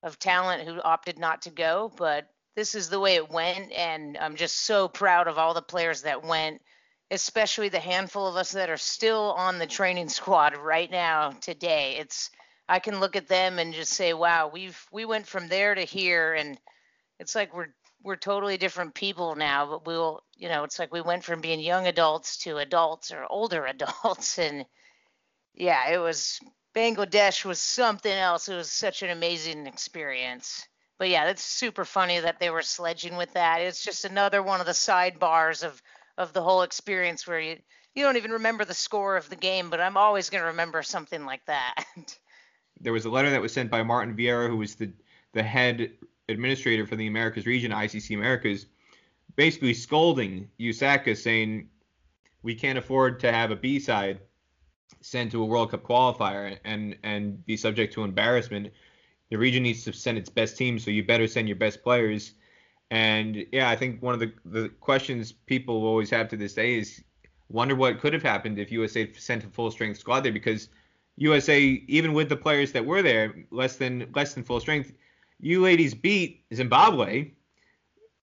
[0.01, 4.18] of talent who opted not to go, but this is the way it went and
[4.18, 6.64] I'm just so proud of all the players that went,
[7.11, 11.97] especially the handful of us that are still on the training squad right now today.
[11.99, 12.32] It's
[12.68, 15.84] I can look at them and just say, wow, we've we went from there to
[15.84, 16.57] here, and
[17.20, 19.68] it's like we're we're totally different people now.
[19.68, 23.28] But we'll, you know, it's like we went from being young adults to adults or
[23.30, 24.66] older adults, and
[25.56, 26.39] yeah, it was
[26.76, 28.49] Bangladesh was something else.
[28.49, 30.68] It was such an amazing experience.
[30.97, 33.62] But yeah, that's super funny that they were sledging with that.
[33.62, 35.82] It's just another one of the sidebars of
[36.18, 37.58] of the whole experience where you
[37.95, 40.82] you don't even remember the score of the game, but I'm always going to remember
[40.82, 41.86] something like that.
[42.82, 44.91] there was a letter that was sent by Martin Vieira, who was the
[45.34, 45.91] the head
[46.30, 48.66] administrator for the Americas region, ICC Americas,
[49.36, 51.70] basically scolding USACA, saying
[52.43, 54.20] we can't afford to have a B side
[55.02, 58.72] sent to a World Cup qualifier and and be subject to embarrassment.
[59.30, 62.34] The region needs to send its best team, so you better send your best players.
[62.91, 66.78] And yeah, I think one of the the questions people always have to this day
[66.78, 67.04] is
[67.50, 70.70] wonder what could have happened if USA sent a full strength squad there because
[71.18, 74.94] USA, even with the players that were there, less than less than full strength,
[75.39, 77.32] you ladies beat Zimbabwe,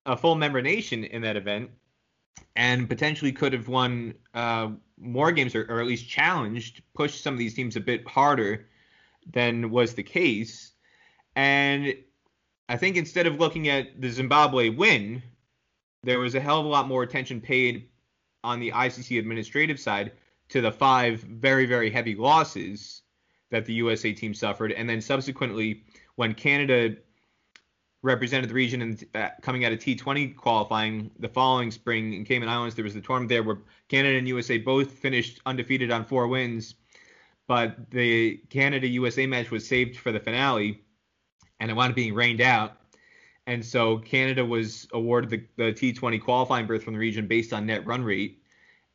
[0.06, 1.70] a full member nation in that event,
[2.56, 7.34] and potentially could have won uh, more games or, or at least challenged, pushed some
[7.34, 8.66] of these teams a bit harder
[9.32, 10.72] than was the case.
[11.36, 11.94] And
[12.68, 15.22] I think instead of looking at the Zimbabwe win,
[16.02, 17.88] there was a hell of a lot more attention paid
[18.44, 20.12] on the ICC administrative side
[20.48, 23.02] to the five very, very heavy losses
[23.50, 24.72] that the USA team suffered.
[24.72, 25.84] And then subsequently,
[26.16, 26.96] when Canada
[28.02, 32.48] represented the region and uh, coming out of T20 qualifying the following spring in Cayman
[32.48, 36.26] Islands, there was the tournament there where Canada and USA both finished undefeated on four
[36.26, 36.74] wins.
[37.46, 40.82] But the Canada USA match was saved for the finale
[41.58, 42.76] and it wound up being rained out.
[43.46, 47.66] And so Canada was awarded the, the T20 qualifying berth from the region based on
[47.66, 48.42] net run rate.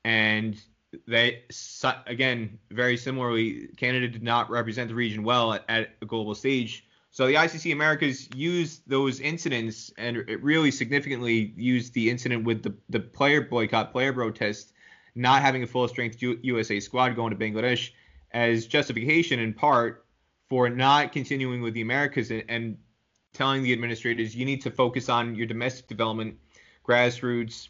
[0.05, 0.59] And
[1.07, 1.43] they,
[2.07, 6.85] again, very similarly, Canada did not represent the region well at, at a global stage.
[7.15, 12.61] So the ICC Americas used those incidents and it really significantly used the incident with
[12.61, 14.73] the, the player boycott, player protest,
[15.15, 17.91] not having a full strength USA squad going to Bangladesh
[18.31, 20.05] as justification in part
[20.49, 22.77] for not continuing with the Americas and, and
[23.31, 26.37] telling the administrators you need to focus on your domestic development,
[26.85, 27.69] grassroots,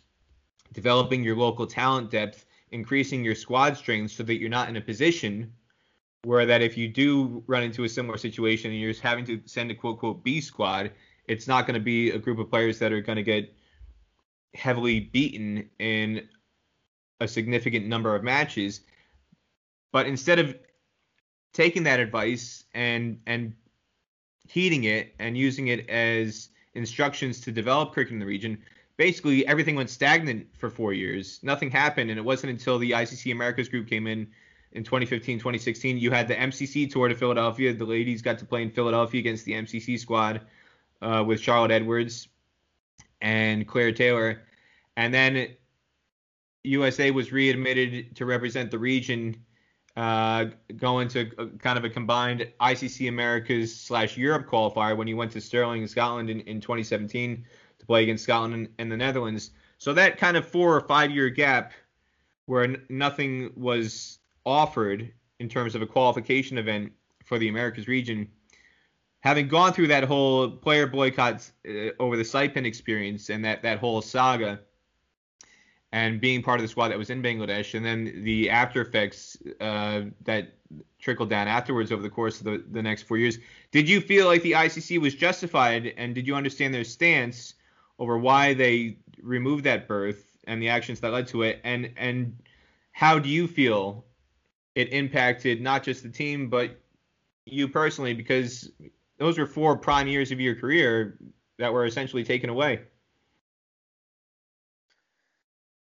[0.74, 4.82] developing your local talent depth, increasing your squad strength so that you're not in a
[4.82, 5.54] position
[6.26, 9.40] where that if you do run into a similar situation and you're just having to
[9.46, 10.92] send a quote quote B squad,
[11.28, 13.54] it's not going to be a group of players that are going to get
[14.56, 16.28] heavily beaten in
[17.22, 18.82] a significant number of matches.
[19.92, 20.58] But instead of
[21.54, 23.54] taking that advice and and
[24.48, 28.58] heeding it and using it as instructions to develop cricket in the region,
[28.98, 31.40] basically everything went stagnant for four years.
[31.44, 34.28] Nothing happened, and it wasn't until the ICC Americas group came in
[34.76, 35.98] in 2015, 2016.
[35.98, 37.74] You had the MCC tour to Philadelphia.
[37.74, 40.42] The ladies got to play in Philadelphia against the MCC squad
[41.02, 42.28] uh, with Charlotte Edwards
[43.22, 44.44] and Claire Taylor.
[44.98, 45.56] And then
[46.64, 49.38] USA was readmitted to represent the region,
[49.96, 50.46] uh,
[50.76, 55.32] going to a, kind of a combined ICC Americas slash Europe qualifier when you went
[55.32, 57.46] to Stirling, Scotland in, in 2017
[57.80, 59.52] to play against Scotland and, and the Netherlands.
[59.78, 61.72] So that kind of four or five year gap
[62.46, 66.92] where nothing was offered in terms of a qualification event
[67.24, 68.28] for the Americas region,
[69.22, 73.80] having gone through that whole player boycotts uh, over the stipend experience and that, that
[73.80, 74.60] whole saga,
[75.92, 79.38] and being part of the squad that was in Bangladesh, and then the after effects
[79.62, 80.54] uh, that
[81.00, 83.38] trickled down afterwards over the course of the, the next four years,
[83.72, 87.54] did you feel like the ICC was justified, and did you understand their stance
[87.98, 92.36] over why they removed that berth and the actions that led to it, and and
[92.92, 94.06] how do you feel
[94.76, 96.80] it impacted not just the team but
[97.46, 98.70] you personally because
[99.18, 101.18] those were four prime years of your career
[101.58, 102.82] that were essentially taken away.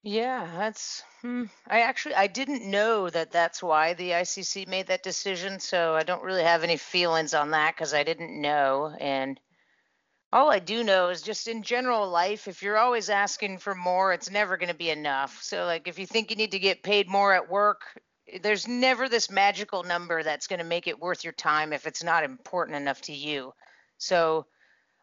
[0.04, 1.04] Yeah, that's.
[1.20, 5.94] Hmm, I actually I didn't know that that's why the ICC made that decision, so
[5.94, 8.92] I don't really have any feelings on that because I didn't know.
[8.98, 9.38] And
[10.32, 14.12] all I do know is just in general life, if you're always asking for more,
[14.12, 15.40] it's never going to be enough.
[15.42, 17.82] So like if you think you need to get paid more at work,
[18.40, 22.02] there's never this magical number that's going to make it worth your time if it's
[22.02, 23.52] not important enough to you.
[23.98, 24.46] So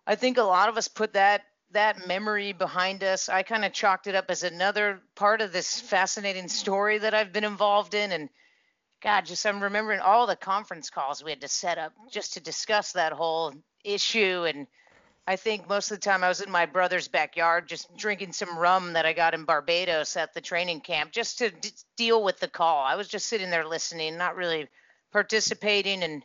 [0.07, 3.29] I think a lot of us put that that memory behind us.
[3.29, 7.31] I kind of chalked it up as another part of this fascinating story that I've
[7.31, 8.29] been involved in and
[9.01, 12.41] God, just I'm remembering all the conference calls we had to set up just to
[12.41, 13.53] discuss that whole
[13.83, 14.67] issue and
[15.29, 18.57] I think most of the time I was in my brother's backyard just drinking some
[18.57, 22.39] rum that I got in Barbados at the training camp just to d- deal with
[22.39, 22.83] the call.
[22.83, 24.67] I was just sitting there listening, not really
[25.11, 26.23] participating and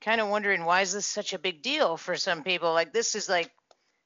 [0.00, 2.72] kind of wondering why is this such a big deal for some people?
[2.72, 3.50] Like this is like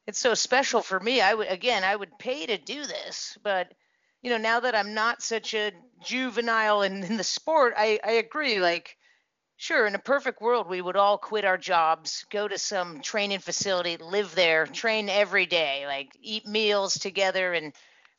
[0.06, 1.20] it's so special for me.
[1.20, 3.74] I would again, I would pay to do this, but
[4.22, 5.72] you know, now that I'm not such a
[6.02, 8.60] juvenile in, in the sport, I, I agree.
[8.60, 8.96] Like
[9.56, 13.38] Sure, in a perfect world, we would all quit our jobs, go to some training
[13.38, 17.52] facility, live there, train every day, like eat meals together.
[17.52, 17.72] And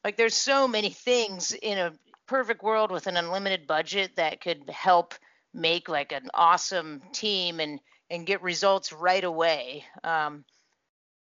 [0.04, 1.94] like there's so many things in a
[2.28, 5.14] perfect world with an unlimited budget that could help
[5.54, 7.80] make like an awesome team and
[8.10, 9.86] and get results right away.
[10.04, 10.46] Um,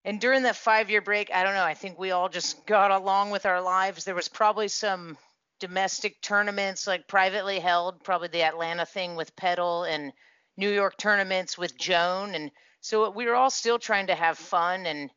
[0.04, 2.92] and during that five year break, I don't know, I think we all just got
[2.92, 4.04] along with our lives.
[4.04, 5.18] There was probably some
[5.62, 10.12] domestic tournaments, like privately held, probably the Atlanta thing with Petal and
[10.58, 12.36] New York tournaments with Joan.
[12.36, 12.52] And
[12.82, 15.12] so we were all still trying to have fun and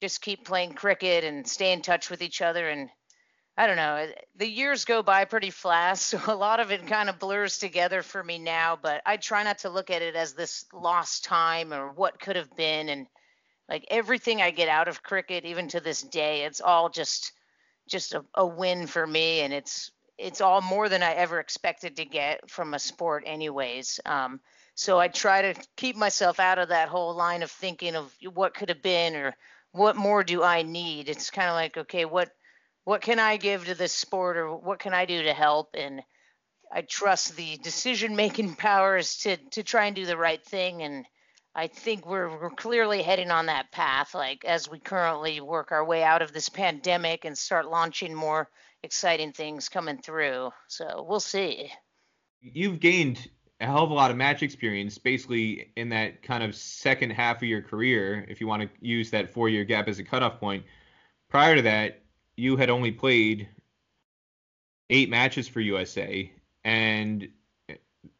[0.00, 2.68] just keep playing cricket and stay in touch with each other.
[2.68, 2.88] And
[3.56, 6.14] I don't know, the years go by pretty fast.
[6.18, 9.42] So a lot of it kind of blurs together for me now, but I try
[9.42, 12.88] not to look at it as this lost time or what could have been.
[12.88, 13.08] And
[13.68, 17.32] like everything I get out of cricket, even to this day, it's all just
[17.88, 19.40] just a, a win for me.
[19.40, 24.00] And it's it's all more than I ever expected to get from a sport anyways.
[24.04, 24.40] Um,
[24.74, 28.54] so I try to keep myself out of that whole line of thinking of what
[28.54, 29.34] could have been or
[29.72, 31.08] what more do I need.
[31.08, 32.30] It's kind of like, okay, what
[32.84, 35.70] what can I give to this sport or what can I do to help?
[35.74, 36.02] And
[36.72, 41.06] I trust the decision making powers to to try and do the right thing and
[41.58, 45.84] I think we're we're clearly heading on that path like as we currently work our
[45.84, 48.48] way out of this pandemic and start launching more
[48.84, 50.52] exciting things coming through.
[50.68, 51.72] So, we'll see.
[52.40, 53.28] You've gained
[53.58, 57.38] a hell of a lot of match experience basically in that kind of second half
[57.38, 60.38] of your career, if you want to use that four year gap as a cutoff
[60.38, 60.62] point.
[61.28, 62.02] Prior to that,
[62.36, 63.48] you had only played
[64.90, 66.32] eight matches for USA,
[66.62, 67.26] and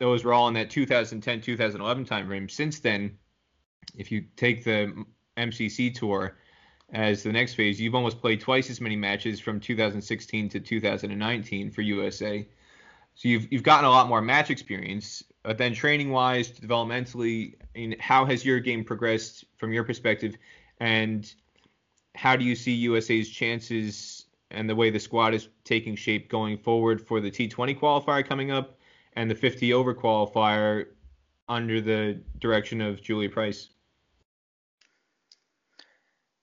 [0.01, 2.49] those were all in that 2010 2011 time frame.
[2.49, 3.16] Since then,
[3.97, 5.05] if you take the
[5.36, 6.36] MCC tour
[6.93, 11.70] as the next phase, you've almost played twice as many matches from 2016 to 2019
[11.70, 12.47] for USA.
[13.14, 15.24] So you've you've gotten a lot more match experience.
[15.43, 17.55] But then training wise, developmentally,
[18.01, 20.36] how has your game progressed from your perspective,
[20.78, 21.32] and
[22.14, 26.59] how do you see USA's chances and the way the squad is taking shape going
[26.59, 28.78] forward for the T20 qualifier coming up
[29.14, 30.86] and the 50 over qualifier
[31.49, 33.68] under the direction of Julia Price?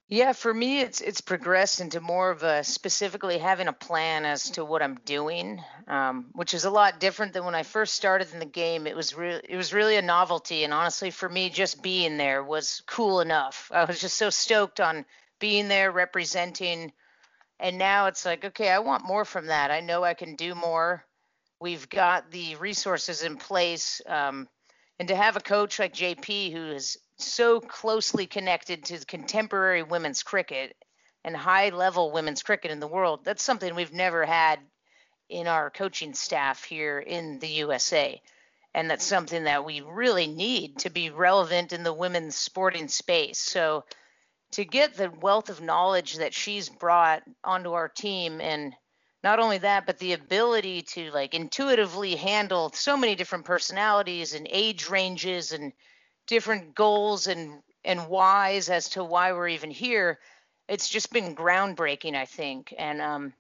[0.08, 4.52] Yeah, for me, it's it's progressed into more of a specifically having a plan as
[4.52, 8.32] to what I'm doing, um, which is a lot different than when I first started
[8.32, 8.86] in the game.
[8.86, 12.44] It was really it was really a novelty, and honestly, for me, just being there
[12.44, 13.72] was cool enough.
[13.74, 15.06] I was just so stoked on
[15.40, 16.94] being there, representing,
[17.60, 19.72] and now it's like, okay, I want more from that.
[19.72, 21.06] I know I can do more.
[21.60, 24.48] We've got the resources in place, um,
[25.00, 30.24] and to have a coach like JP who is so closely connected to contemporary women's
[30.24, 30.76] cricket
[31.24, 33.22] and high level women's cricket in the world.
[33.24, 34.60] That's something we've never had
[35.30, 38.22] in our coaching staff here in the USA.
[38.74, 43.40] And that's something that we really need to be relevant in the women's sporting space.
[43.40, 43.86] So
[44.52, 48.76] to get the wealth of knowledge that she's brought onto our team and
[49.26, 54.48] not only that but the ability to like intuitively handle so many different personalities and
[54.52, 55.74] age ranges and
[56.28, 60.20] different goals and and whys as to why we're even here
[60.70, 62.74] it's just been groundbreaking i think.
[62.78, 63.34] And um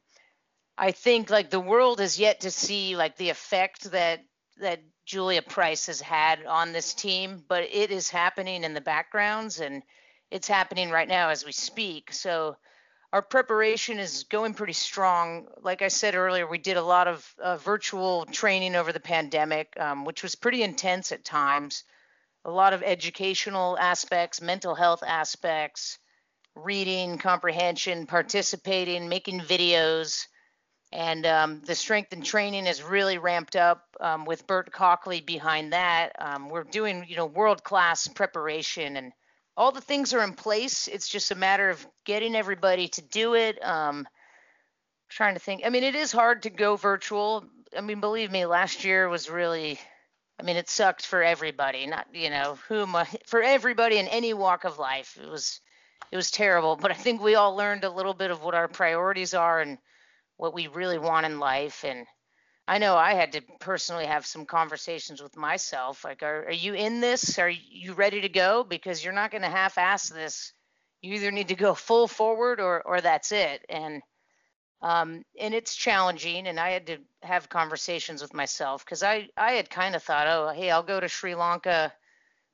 [0.77, 4.21] i think like the world has yet to see like the effect that
[4.59, 9.59] that julia price has had on this team but it is happening in the backgrounds
[9.59, 9.83] and
[10.31, 12.11] it's happening right now as we speak.
[12.11, 12.57] So
[13.15, 15.47] our preparation is going pretty strong.
[15.61, 19.73] Like I said earlier, we did a lot of uh, virtual training over the pandemic,
[19.79, 21.85] um, which was pretty intense at times
[22.43, 25.97] a lot of educational aspects, mental health aspects,
[26.55, 30.25] reading, comprehension, participating, making videos.
[30.91, 35.71] And um, the strength and training is really ramped up um, with Bert Cockley behind
[35.71, 36.11] that.
[36.19, 39.13] Um, we're doing, you know, world class preparation and
[39.57, 40.87] all the things are in place.
[40.87, 43.63] It's just a matter of getting everybody to do it.
[43.65, 44.07] Um,
[45.09, 45.61] trying to think.
[45.65, 47.45] I mean, it is hard to go virtual.
[47.77, 49.79] I mean, believe me, last year was really
[50.39, 52.95] I mean, it sucked for everybody, not you know whom
[53.25, 55.17] for everybody in any walk of life.
[55.21, 55.61] It was
[56.11, 58.67] it was terrible, but I think we all learned a little bit of what our
[58.67, 59.77] priorities are and
[60.37, 61.83] what we really want in life.
[61.85, 62.05] And
[62.67, 66.73] I know I had to personally have some conversations with myself, like, are, are you
[66.73, 67.37] in this?
[67.37, 68.63] Are you ready to go?
[68.63, 70.51] Because you're not going to half-ass this.
[71.01, 73.63] You either need to go full forward or or that's it.
[73.69, 74.01] And
[74.81, 79.53] um, and it's challenging and i had to have conversations with myself because i i
[79.53, 81.91] had kind of thought oh hey i'll go to sri lanka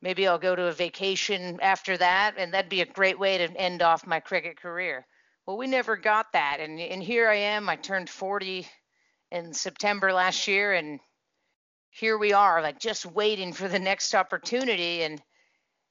[0.02, 3.58] maybe i'll go to a vacation after that and that'd be a great way to
[3.58, 5.06] end off my cricket career
[5.46, 8.66] well we never got that and and here i am i turned 40
[9.32, 11.00] in september last year and
[11.92, 15.04] here we are like just waiting for the next opportunity.
[15.04, 15.22] And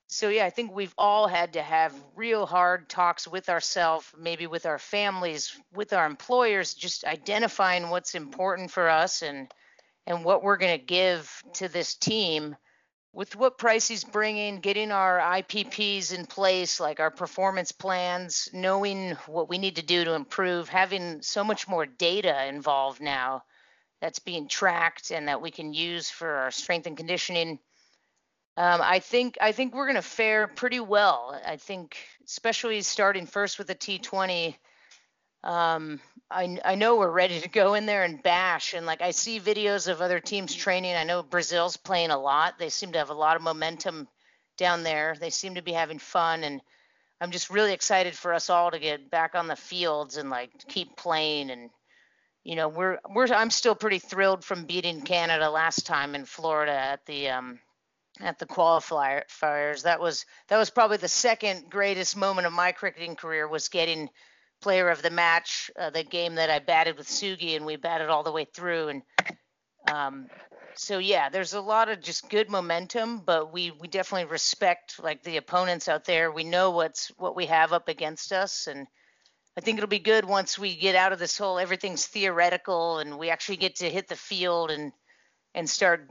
[0.08, 4.48] so yeah i think we've all had to have real hard talks with ourselves maybe
[4.48, 9.52] with our families with our employers just identifying what's important for us and
[10.08, 12.56] and what we're going to give to this team
[13.12, 19.48] with what Pricey's bringing, getting our IPPs in place, like our performance plans, knowing what
[19.48, 23.42] we need to do to improve, having so much more data involved now
[24.00, 27.58] that's being tracked and that we can use for our strength and conditioning.
[28.56, 31.40] Um, I think I think we're going to fare pretty well.
[31.44, 31.96] I think,
[32.26, 34.54] especially starting first with the T20.
[35.42, 38.74] Um, I, I know we're ready to go in there and bash.
[38.74, 40.94] And like I see videos of other teams training.
[40.94, 42.58] I know Brazil's playing a lot.
[42.58, 44.06] They seem to have a lot of momentum
[44.56, 45.16] down there.
[45.18, 46.44] They seem to be having fun.
[46.44, 46.60] And
[47.20, 50.50] I'm just really excited for us all to get back on the fields and like
[50.68, 51.50] keep playing.
[51.50, 51.70] And,
[52.44, 56.72] you know, we're, we're, I'm still pretty thrilled from beating Canada last time in Florida
[56.72, 57.58] at the, um,
[58.20, 59.82] at the qualifiers.
[59.82, 64.10] That was, that was probably the second greatest moment of my cricketing career was getting
[64.60, 68.08] player of the match, uh, the game that I batted with Sugi, and we batted
[68.08, 68.88] all the way through.
[68.88, 69.02] And
[69.90, 70.26] um,
[70.74, 75.22] so yeah, there's a lot of just good momentum, but we we definitely respect like
[75.22, 76.30] the opponents out there.
[76.30, 78.86] We know what's what we have up against us, and
[79.56, 83.18] I think it'll be good once we get out of this whole everything's theoretical and
[83.18, 84.92] we actually get to hit the field and
[85.54, 86.08] and start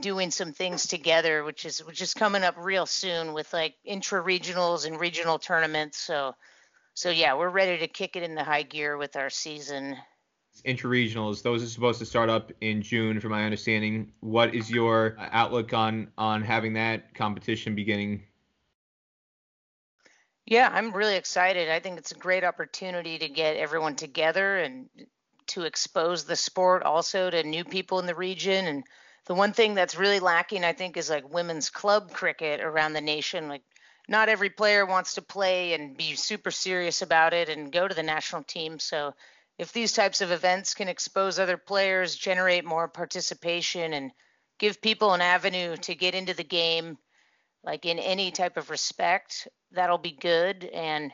[0.00, 4.22] doing some things together, which is which is coming up real soon with like intra
[4.22, 5.98] regionals and regional tournaments.
[5.98, 6.34] So
[6.94, 9.96] so yeah, we're ready to kick it in the high gear with our season.
[10.64, 14.12] Interregionals, those are supposed to start up in June, from my understanding.
[14.20, 18.22] What is your uh, outlook on on having that competition beginning?
[20.46, 21.70] Yeah, I'm really excited.
[21.70, 24.88] I think it's a great opportunity to get everyone together and
[25.46, 28.66] to expose the sport also to new people in the region.
[28.66, 28.84] And
[29.26, 33.00] the one thing that's really lacking, I think, is like women's club cricket around the
[33.00, 33.48] nation.
[33.48, 33.62] Like
[34.08, 37.94] not every player wants to play and be super serious about it and go to
[37.94, 38.78] the national team.
[38.78, 39.14] So
[39.58, 44.10] if these types of events can expose other players, generate more participation, and
[44.58, 46.98] give people an avenue to get into the game,
[47.62, 50.64] like in any type of respect, that'll be good.
[50.64, 51.12] And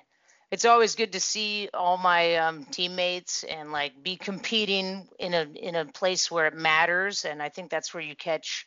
[0.50, 5.42] it's always good to see all my um, teammates and like be competing in a
[5.42, 7.24] in a place where it matters.
[7.24, 8.66] And I think that's where you catch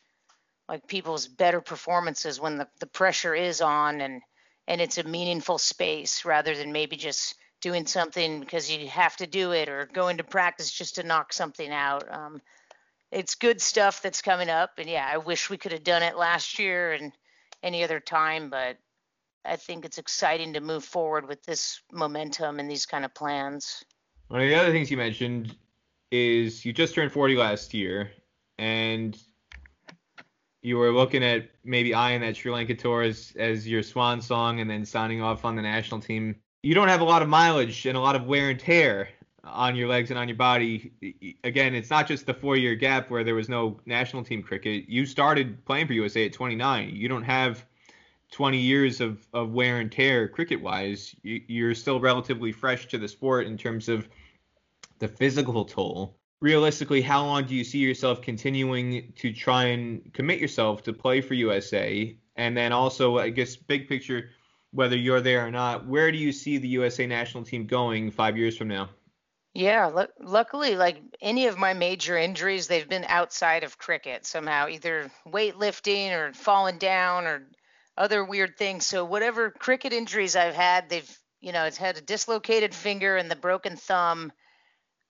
[0.68, 4.22] like people's better performances when the, the pressure is on and
[4.66, 9.26] and it's a meaningful space rather than maybe just doing something because you have to
[9.26, 12.04] do it or going to practice just to knock something out.
[12.10, 12.40] Um,
[13.10, 16.16] it's good stuff that's coming up, and yeah, I wish we could have done it
[16.16, 17.12] last year and
[17.62, 18.76] any other time, but
[19.44, 23.84] I think it's exciting to move forward with this momentum and these kind of plans.
[24.28, 25.56] One of the other things you mentioned
[26.10, 28.10] is you just turned 40 last year,
[28.58, 29.16] and
[30.64, 34.60] you were looking at maybe eyeing that Sri Lanka tour as, as your swan song
[34.60, 36.34] and then signing off on the national team.
[36.62, 39.10] You don't have a lot of mileage and a lot of wear and tear
[39.44, 41.36] on your legs and on your body.
[41.44, 44.88] Again, it's not just the four year gap where there was no national team cricket.
[44.88, 46.96] You started playing for USA at 29.
[46.96, 47.66] You don't have
[48.30, 51.14] 20 years of, of wear and tear cricket wise.
[51.22, 54.08] You're still relatively fresh to the sport in terms of
[54.98, 60.40] the physical toll realistically, how long do you see yourself continuing to try and commit
[60.40, 62.16] yourself to play for USA?
[62.36, 64.30] And then also, I guess, big picture,
[64.72, 68.36] whether you're there or not, where do you see the USA national team going five
[68.36, 68.90] years from now?
[69.54, 74.68] Yeah, l- luckily, like any of my major injuries, they've been outside of cricket somehow,
[74.68, 77.48] either weightlifting or falling down or
[77.96, 78.84] other weird things.
[78.84, 83.30] So whatever cricket injuries I've had, they've, you know, it's had a dislocated finger and
[83.30, 84.32] the broken thumb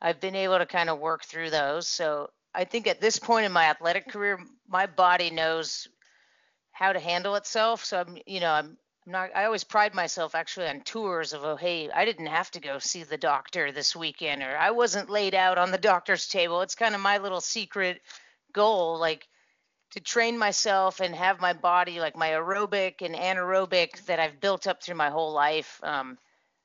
[0.00, 1.88] I've been able to kind of work through those.
[1.88, 4.38] So I think at this point in my athletic career,
[4.68, 5.88] my body knows
[6.72, 7.84] how to handle itself.
[7.84, 8.76] So I'm, you know, I'm,
[9.06, 9.30] I'm not.
[9.34, 12.78] I always pride myself actually on tours of, oh, hey, I didn't have to go
[12.78, 16.62] see the doctor this weekend, or I wasn't laid out on the doctor's table.
[16.62, 18.00] It's kind of my little secret
[18.52, 19.26] goal, like
[19.92, 24.66] to train myself and have my body, like my aerobic and anaerobic that I've built
[24.66, 25.80] up through my whole life.
[25.82, 26.18] Um,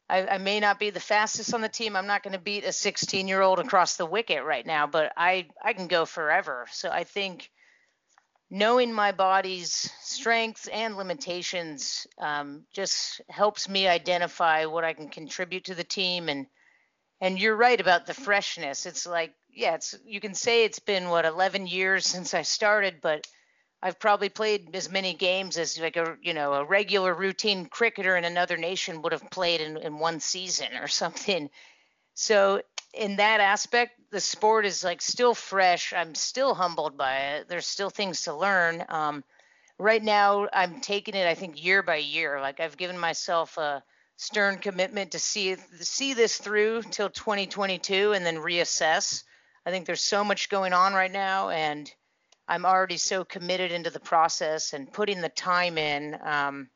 [0.09, 1.95] I, I, may not be the fastest on the team.
[1.95, 5.13] I'm not going to beat a 16 year old across the wicket right now, but
[5.15, 6.65] I, I can go forever.
[6.71, 7.49] So I think
[8.49, 15.65] knowing my body's strengths and limitations um, just helps me identify what I can contribute
[15.65, 16.29] to the team.
[16.29, 16.47] And,
[17.21, 18.87] and you're right about the freshness.
[18.87, 23.01] It's like, yeah, it's, you can say it's been what, 11 years since I started,
[23.01, 23.27] but
[23.81, 28.17] I've probably played as many games as like a you know a regular routine cricketer
[28.17, 31.49] in another nation would have played in, in one season or something.
[32.13, 32.61] So
[32.93, 35.93] in that aspect, the sport is like still fresh.
[35.93, 37.47] I'm still humbled by it.
[37.47, 38.83] There's still things to learn.
[38.89, 39.23] Um,
[39.77, 42.41] right now, I'm taking it I think year by year.
[42.41, 43.83] Like I've given myself a
[44.17, 49.23] stern commitment to see see this through till 2022 and then reassess.
[49.65, 51.89] I think there's so much going on right now, and
[52.49, 56.17] I'm already so committed into the process and putting the time in.
[56.23, 56.69] Um,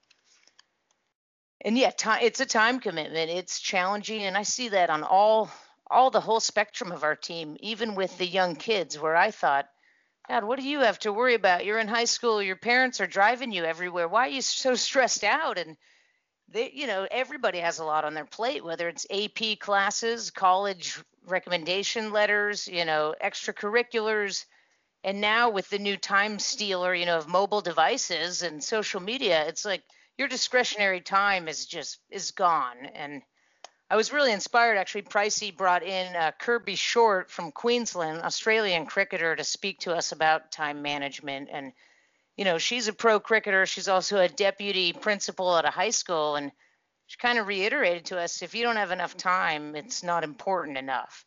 [1.65, 1.91] and yeah,
[2.21, 3.31] it's a time commitment.
[3.31, 5.49] It's challenging, and I see that on all
[5.89, 9.67] all the whole spectrum of our team, even with the young kids, where I thought,
[10.27, 11.65] God, what do you have to worry about?
[11.65, 14.07] You're in high school, your parents are driving you everywhere.
[14.07, 15.57] Why are you so stressed out?
[15.57, 15.75] And
[16.49, 20.99] they, you know, everybody has a lot on their plate, whether it's AP classes, college
[21.25, 24.45] recommendation letters, you know, extracurriculars.
[25.03, 29.45] And now with the new time stealer, you know, of mobile devices and social media,
[29.47, 29.83] it's like
[30.17, 32.85] your discretionary time is just is gone.
[32.93, 33.21] And
[33.89, 34.77] I was really inspired.
[34.77, 40.11] Actually, Pricey brought in uh, Kirby Short from Queensland, Australian cricketer, to speak to us
[40.11, 41.49] about time management.
[41.51, 41.73] And
[42.37, 43.65] you know, she's a pro cricketer.
[43.65, 46.51] She's also a deputy principal at a high school, and
[47.07, 50.77] she kind of reiterated to us, if you don't have enough time, it's not important
[50.77, 51.25] enough.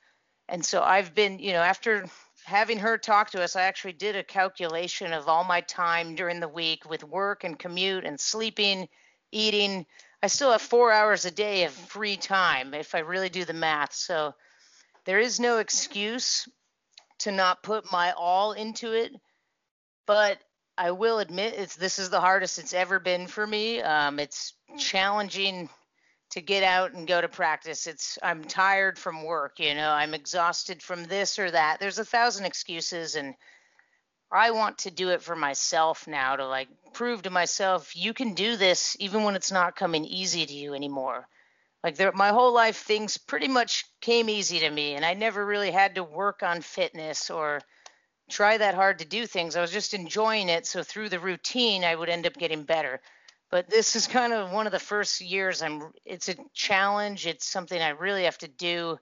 [0.49, 2.07] And so I've been, you know, after
[2.47, 6.41] having her talk to us, I actually did a calculation of all my time during
[6.41, 8.89] the week with work and commute and sleeping,
[9.33, 9.85] eating
[10.23, 13.53] I still have four hours a day of free time if I really do the
[13.53, 13.93] math.
[13.93, 14.35] So
[15.05, 16.49] there is no excuse
[17.21, 19.13] to not put my all into it.
[20.07, 20.39] But
[20.79, 23.81] I will admit it's this is the hardest it's ever been for me.
[23.83, 25.69] Um, it's challenging
[26.31, 27.87] to get out and go to practice.
[27.87, 31.79] It's I'm tired from work, you know, I'm exhausted from this or that.
[31.81, 33.35] There's a thousand excuses and
[34.31, 38.35] I want to do it for myself now to like prove to myself you can
[38.35, 41.29] do this even when it's not coming easy to you anymore.
[41.87, 45.47] Like there, my whole life, things pretty much came easy to me, and I never
[45.47, 47.61] really had to work on fitness or
[48.29, 49.55] try that hard to do things.
[49.55, 50.67] I was just enjoying it.
[50.67, 53.01] So through the routine, I would end up getting better.
[53.51, 55.93] But this is kind of one of the first years I'm.
[56.05, 57.27] It's a challenge.
[57.27, 58.99] It's something I really have to do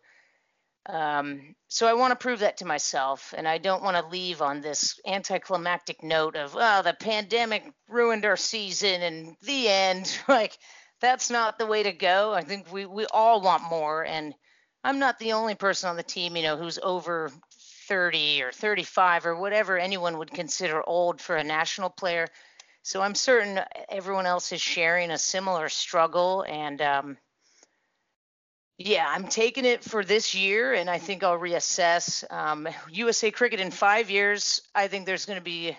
[0.86, 4.42] um, so I want to prove that to myself, and I don't want to leave
[4.42, 10.18] on this anticlimactic note of, "Oh, the pandemic ruined our season," and the end.
[10.28, 10.58] like,
[11.00, 12.34] that's not the way to go.
[12.34, 14.34] I think we we all want more, and
[14.84, 17.30] I'm not the only person on the team, you know, who's over
[17.88, 22.28] 30 or 35 or whatever anyone would consider old for a national player.
[22.86, 27.16] So I'm certain everyone else is sharing a similar struggle, and um,
[28.76, 32.30] yeah, I'm taking it for this year, and I think I'll reassess.
[32.30, 35.74] Um, USA Cricket in five years, I think there's going to be,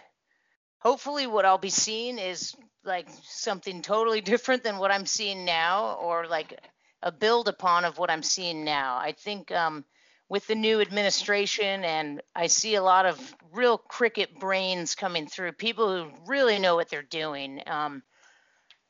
[0.79, 5.99] hopefully, what I'll be seeing is like something totally different than what I'm seeing now,
[6.01, 6.59] or like
[7.03, 8.97] a build upon of what I'm seeing now.
[8.97, 9.85] I think um,
[10.29, 15.51] with the new administration, and I see a lot of real cricket brains coming through,
[15.53, 17.61] people who really know what they're doing.
[17.67, 18.01] Um,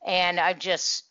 [0.04, 1.04] and I've just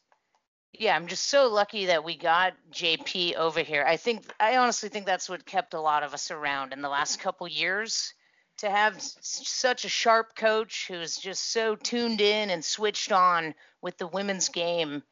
[0.80, 3.84] yeah, I'm just so lucky that we got JP over here.
[3.88, 6.90] I think I honestly think that's what kept a lot of us around in the
[6.90, 8.14] last couple years.
[8.60, 13.98] To have such a sharp coach who's just so tuned in and switched on with
[13.98, 15.04] the women's game,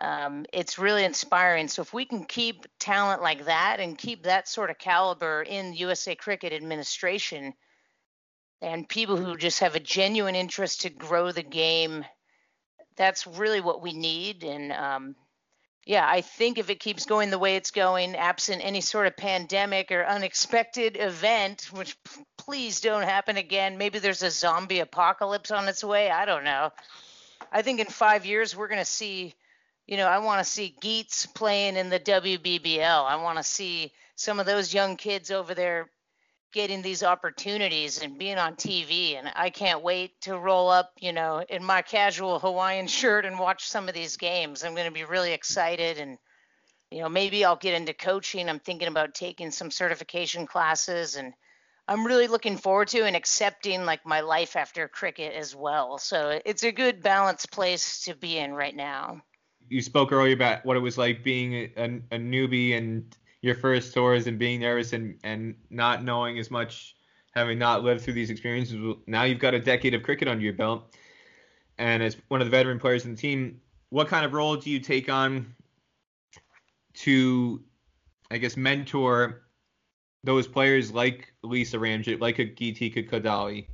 [0.00, 1.68] um, it's really inspiring.
[1.68, 5.74] So if we can keep talent like that and keep that sort of caliber in
[5.74, 7.54] USA Cricket administration,
[8.62, 12.04] and people who just have a genuine interest to grow the game
[12.96, 14.42] that's really what we need.
[14.42, 15.16] And um,
[15.86, 19.16] yeah, I think if it keeps going the way it's going, absent any sort of
[19.16, 25.50] pandemic or unexpected event, which p- please don't happen again, maybe there's a zombie apocalypse
[25.50, 26.10] on its way.
[26.10, 26.70] I don't know.
[27.52, 29.34] I think in five years we're going to see,
[29.86, 33.04] you know, I want to see Geets playing in the WBBL.
[33.04, 35.90] I want to see some of those young kids over there
[36.52, 39.16] getting these opportunities and being on TV.
[39.16, 43.38] And I can't wait to roll up, you know, in my casual Hawaiian shirt and
[43.38, 44.64] watch some of these games.
[44.64, 45.98] I'm going to be really excited.
[45.98, 46.18] And,
[46.90, 48.48] you know, maybe I'll get into coaching.
[48.48, 51.32] I'm thinking about taking some certification classes and
[51.88, 55.98] I'm really looking forward to and accepting like my life after cricket as well.
[55.98, 59.22] So it's a good balanced place to be in right now.
[59.68, 63.92] You spoke earlier about what it was like being a, a, newbie and your first
[63.92, 66.96] tours and being nervous and, and not knowing as much,
[67.32, 68.96] having not lived through these experiences.
[69.06, 70.94] Now you've got a decade of cricket under your belt.
[71.78, 73.60] And as one of the veteran players in the team,
[73.90, 75.54] what kind of role do you take on
[76.94, 77.62] to,
[78.30, 79.42] I guess, mentor
[80.24, 83.66] those players like Lisa Ramjit, like a Geetika Kodali?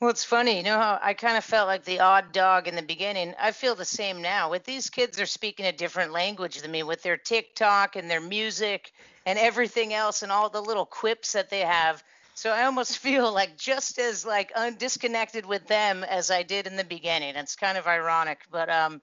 [0.00, 2.74] Well, it's funny, you know how I kind of felt like the odd dog in
[2.74, 3.34] the beginning.
[3.38, 4.50] I feel the same now.
[4.50, 8.20] With these kids, they're speaking a different language than me with their TikTok and their
[8.20, 8.92] music
[9.26, 12.02] and everything else and all the little quips that they have.
[12.34, 16.76] So I almost feel like just as like undisconnected with them as I did in
[16.76, 17.36] the beginning.
[17.36, 19.02] It's kind of ironic, but um,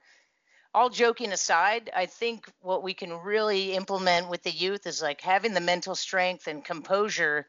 [0.74, 5.22] all joking aside, I think what we can really implement with the youth is like
[5.22, 7.46] having the mental strength and composure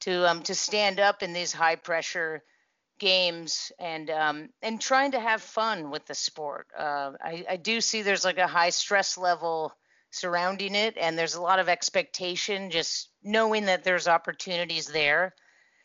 [0.00, 2.42] to um, to stand up in these high pressure
[2.98, 6.66] games and um, and trying to have fun with the sport.
[6.78, 9.72] Uh, I, I do see there's like a high stress level
[10.10, 15.34] surrounding it, and there's a lot of expectation just knowing that there's opportunities there.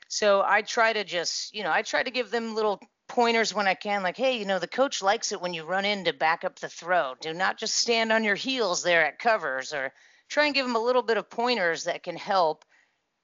[0.08, 3.68] So I try to just, you know, I try to give them little pointers when
[3.68, 6.14] I can, like, hey, you know, the coach likes it when you run in to
[6.14, 7.16] back up the throw.
[7.22, 9.92] Do not just stand on your heels there at covers, or
[10.28, 12.66] try and give them a little bit of pointers that can help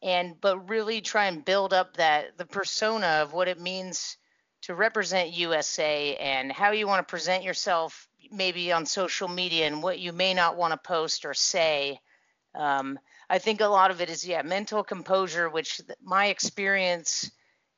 [0.02, 4.18] and but really try and build up that the persona of what it means
[4.62, 9.84] to represent USA and how you want to present yourself maybe on social media and
[9.84, 12.00] what you may not want to post or say.
[12.56, 12.98] Um,
[13.30, 17.30] I think a lot of it is yeah mental composure, which my experience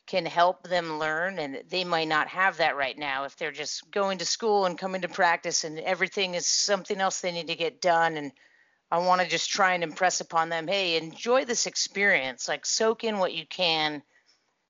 [0.07, 3.91] can help them learn and they might not have that right now if they're just
[3.91, 7.55] going to school and coming to practice and everything is something else they need to
[7.55, 8.31] get done and
[8.89, 12.47] I want to just try and impress upon them, hey, enjoy this experience.
[12.47, 14.01] Like soak in what you can.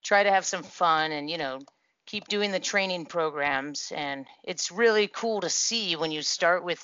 [0.04, 1.60] Try to have some fun and, you know,
[2.08, 6.84] keep doing the training programs and it's really cool to see when you start with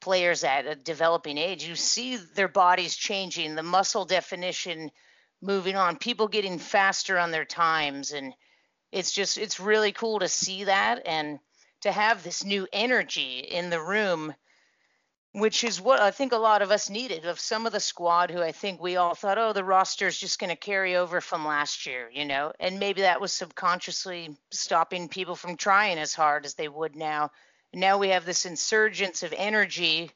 [0.00, 4.90] players at a developing age you see their bodies changing the muscle definition
[5.42, 8.32] moving on people getting faster on their times and
[8.90, 11.38] it's just it's really cool to see that and
[11.82, 14.32] to have this new energy in the room
[15.32, 18.30] which is what I think a lot of us needed of some of the squad
[18.30, 21.20] who I think we all thought, oh, the roster is just going to carry over
[21.20, 26.14] from last year, you know, and maybe that was subconsciously stopping people from trying as
[26.14, 27.30] hard as they would now.
[27.74, 30.10] now we have this insurgence of energy.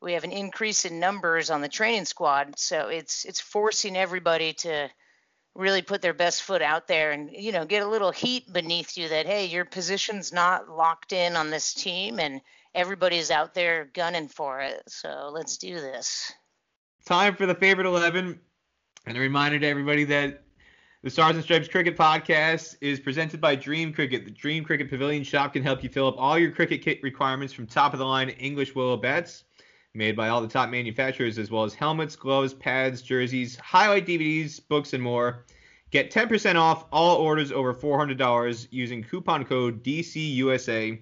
[0.00, 4.52] We have an increase in numbers on the training squad, so it's it's forcing everybody
[4.54, 4.88] to
[5.54, 8.96] really put their best foot out there and you know get a little heat beneath
[8.96, 12.40] you that hey your position's not locked in on this team and
[12.74, 14.82] everybody's out there gunning for it.
[14.88, 16.32] So let's do this.
[17.04, 18.38] Time for the favorite 11.
[19.06, 20.44] And a reminder to everybody that
[21.02, 24.24] the Stars and Stripes Cricket Podcast is presented by Dream Cricket.
[24.24, 27.52] The Dream Cricket Pavilion Shop can help you fill up all your cricket kit requirements
[27.52, 29.42] from top of the line English willow bats,
[29.94, 34.60] made by all the top manufacturers, as well as helmets, gloves, pads, jerseys, highlight DVDs,
[34.68, 35.44] books, and more.
[35.90, 41.00] Get 10% off all orders over $400 using coupon code DCUSA.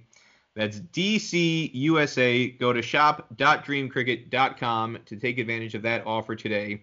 [0.56, 2.58] That's DCUSA.
[2.58, 6.82] Go to shop.dreamcricket.com to take advantage of that offer today.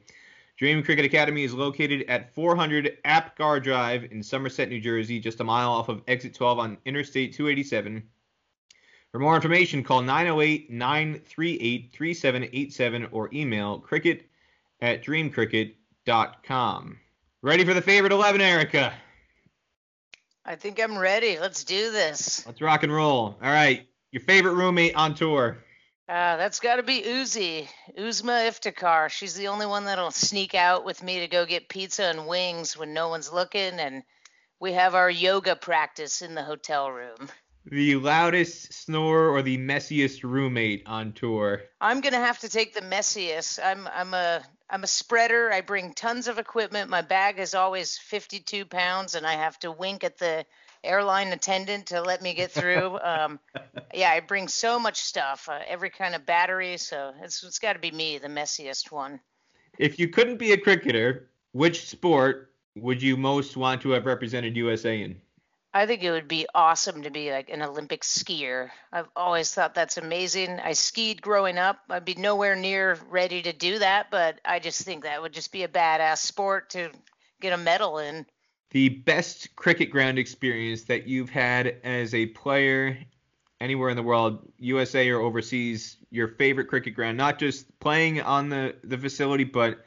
[0.57, 5.44] Dream Cricket Academy is located at 400 Apgar Drive in Somerset, New Jersey, just a
[5.44, 8.02] mile off of exit 12 on Interstate 287.
[9.11, 14.27] For more information, call 908 938 3787 or email cricket
[14.81, 16.98] at dreamcricket.com.
[17.44, 18.94] Ready for the favorite 11, Erica?
[20.49, 21.37] I think I'm ready.
[21.37, 22.45] Let's do this.
[22.47, 23.37] Let's rock and roll.
[23.41, 23.85] All right.
[24.11, 25.57] Your favorite roommate on tour?
[26.07, 27.67] Uh, that's got to be Uzi,
[27.99, 29.09] Uzma Iftikhar.
[29.09, 32.77] She's the only one that'll sneak out with me to go get pizza and wings
[32.77, 34.03] when no one's looking, and
[34.61, 37.27] we have our yoga practice in the hotel room.
[37.65, 41.63] The loudest snore or the messiest roommate on tour?
[41.81, 43.59] I'm gonna have to take the messiest.
[43.61, 45.52] I'm I'm a I'm a spreader.
[45.52, 46.89] I bring tons of equipment.
[46.89, 50.45] My bag is always 52 pounds, and I have to wink at the
[50.84, 52.99] airline attendant to let me get through.
[53.03, 53.39] um,
[53.94, 56.77] yeah, I bring so much stuff, uh, every kind of battery.
[56.77, 59.19] So it's it's got to be me, the messiest one.
[59.77, 64.56] If you couldn't be a cricketer, which sport would you most want to have represented
[64.57, 65.22] USA in?
[65.77, 68.71] I think it would be awesome to be like an Olympic skier.
[68.91, 70.59] I've always thought that's amazing.
[70.59, 71.81] I skied growing up.
[71.87, 75.51] I'd be nowhere near ready to do that, but I just think that would just
[75.51, 76.89] be a badass sport to
[77.41, 78.25] get a medal in.
[78.71, 82.97] The best cricket ground experience that you've had as a player
[83.61, 88.49] anywhere in the world, USA or overseas, your favorite cricket ground, not just playing on
[88.49, 89.85] the, the facility, but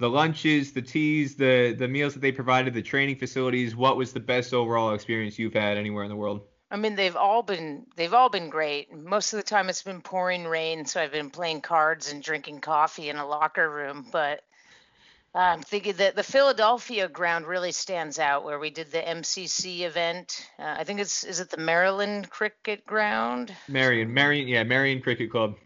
[0.00, 3.76] the lunches, the teas, the the meals that they provided, the training facilities.
[3.76, 6.40] What was the best overall experience you've had anywhere in the world?
[6.70, 8.92] I mean, they've all been they've all been great.
[8.92, 12.60] Most of the time, it's been pouring rain, so I've been playing cards and drinking
[12.60, 14.06] coffee in a locker room.
[14.10, 14.42] But
[15.34, 20.48] I'm thinking that the Philadelphia ground really stands out, where we did the MCC event.
[20.58, 23.54] Uh, I think it's is it the Maryland Cricket Ground?
[23.68, 25.56] Merion, Merion, yeah, Merion Cricket Club.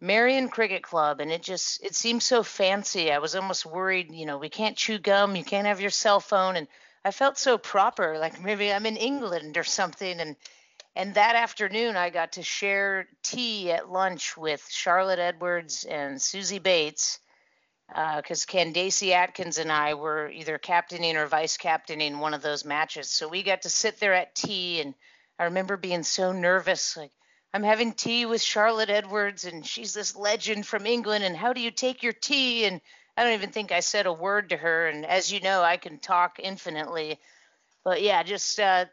[0.00, 3.12] Merion Cricket Club, and it just it seemed so fancy.
[3.12, 6.20] I was almost worried, you know, we can't chew gum, you can't have your cell
[6.20, 6.68] phone, and
[7.04, 10.20] I felt so proper, like maybe I'm in England or something.
[10.20, 10.36] And
[10.96, 16.62] and that afternoon, I got to share tea at lunch with Charlotte Edwards and Suzie
[16.62, 17.20] Bates,
[17.88, 22.64] because uh, Candacy Atkins and I were either captaining or vice captaining one of those
[22.64, 23.10] matches.
[23.10, 24.94] So we got to sit there at tea, and
[25.38, 27.12] I remember being so nervous, like
[27.52, 31.24] I'm having tea with Charlotte Edwards, and she's this legend from England.
[31.24, 32.64] And how do you take your tea?
[32.64, 32.80] And
[33.16, 34.86] I don't even think I said a word to her.
[34.86, 37.18] And as you know, I can talk infinitely.
[37.82, 38.84] But yeah, just uh,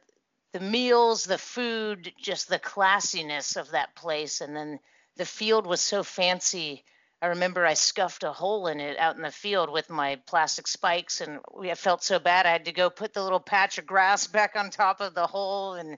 [0.53, 4.41] the meals, the food, just the classiness of that place.
[4.41, 4.79] And then
[5.17, 6.83] the field was so fancy.
[7.21, 10.67] I remember I scuffed a hole in it out in the field with my plastic
[10.67, 13.87] spikes, and we felt so bad I had to go put the little patch of
[13.87, 15.97] grass back on top of the hole, and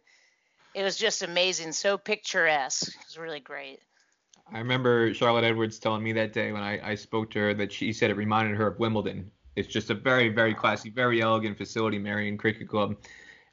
[0.79, 2.87] it was just amazing, so picturesque.
[2.87, 3.81] It was really great.
[4.49, 7.73] I remember Charlotte Edwards telling me that day when I, I spoke to her that
[7.73, 9.29] she said it reminded her of Wimbledon.
[9.57, 12.95] It's just a very, very classy, very elegant facility, Merion Cricket Club.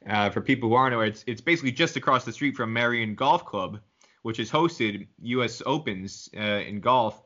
[0.09, 3.13] Uh, for people who aren't aware, it's, it's basically just across the street from Merion
[3.13, 3.81] Golf Club,
[4.21, 5.61] which has hosted U.S.
[5.65, 7.21] Opens uh, in golf.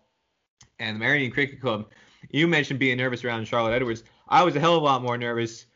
[0.80, 1.92] And the Merion Cricket Club,
[2.32, 4.04] you mentioned being nervous around Charlotte Edwards.
[4.28, 5.68] I was a hell of a lot more nervous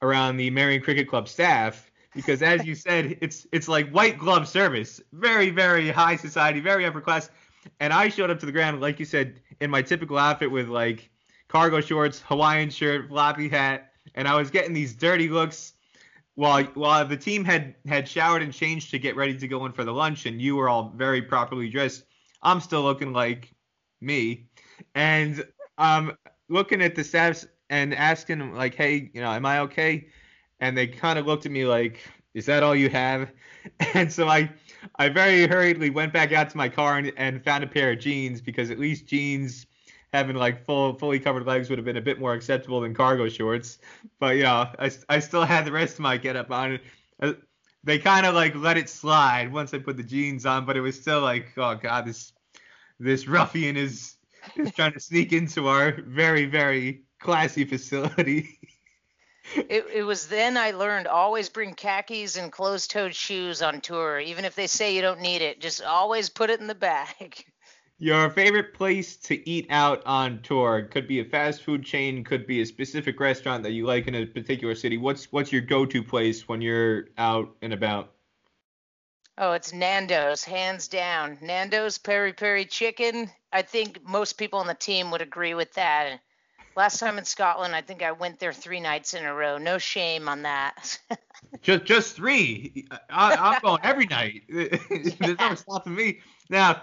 [0.00, 4.48] around the Merion Cricket Club staff because as you said, it's it's like white glove
[4.48, 7.30] service, very very high society, very upper class.
[7.78, 10.68] And I showed up to the ground, like you said, in my typical outfit with
[10.68, 11.10] like
[11.48, 15.74] cargo shorts, Hawaiian shirt, floppy hat, and I was getting these dirty looks
[16.34, 19.72] while while the team had had showered and changed to get ready to go in
[19.72, 22.04] for the lunch, and you were all very properly dressed.
[22.42, 23.52] I'm still looking like
[24.00, 24.48] me,
[24.94, 25.44] and
[25.78, 26.16] um
[26.48, 30.08] looking at the staffs and asking like, hey, you know, am I okay?
[30.60, 32.00] And they kind of looked at me like,
[32.34, 33.30] "Is that all you have?"
[33.94, 34.50] And so I,
[34.96, 37.98] I very hurriedly went back out to my car and, and found a pair of
[37.98, 39.66] jeans because at least jeans
[40.12, 43.28] having like full fully covered legs would have been a bit more acceptable than cargo
[43.28, 43.78] shorts.
[44.18, 46.78] But you know, I, I still had the rest of my getup on.
[47.20, 47.34] Uh,
[47.84, 50.80] they kind of like let it slide once I put the jeans on, but it
[50.80, 52.32] was still like, oh god, this
[52.98, 54.16] this ruffian is
[54.56, 58.58] is trying to sneak into our very very classy facility.
[59.54, 64.18] it, it was then I learned always bring khakis and closed toed shoes on tour,
[64.18, 65.60] even if they say you don't need it.
[65.60, 67.44] Just always put it in the bag.
[68.02, 72.46] Your favorite place to eat out on tour could be a fast food chain, could
[72.46, 74.96] be a specific restaurant that you like in a particular city.
[74.96, 78.14] What's what's your go-to place when you're out and about?
[79.36, 81.38] Oh, it's Nando's, hands down.
[81.42, 83.30] Nando's peri peri chicken.
[83.52, 86.20] I think most people on the team would agree with that.
[86.76, 89.58] Last time in Scotland, I think I went there three nights in a row.
[89.58, 90.98] No shame on that.
[91.62, 92.86] just just three.
[93.08, 94.42] I, am going every night.
[94.48, 96.20] There's no stopping me.
[96.48, 96.82] Now,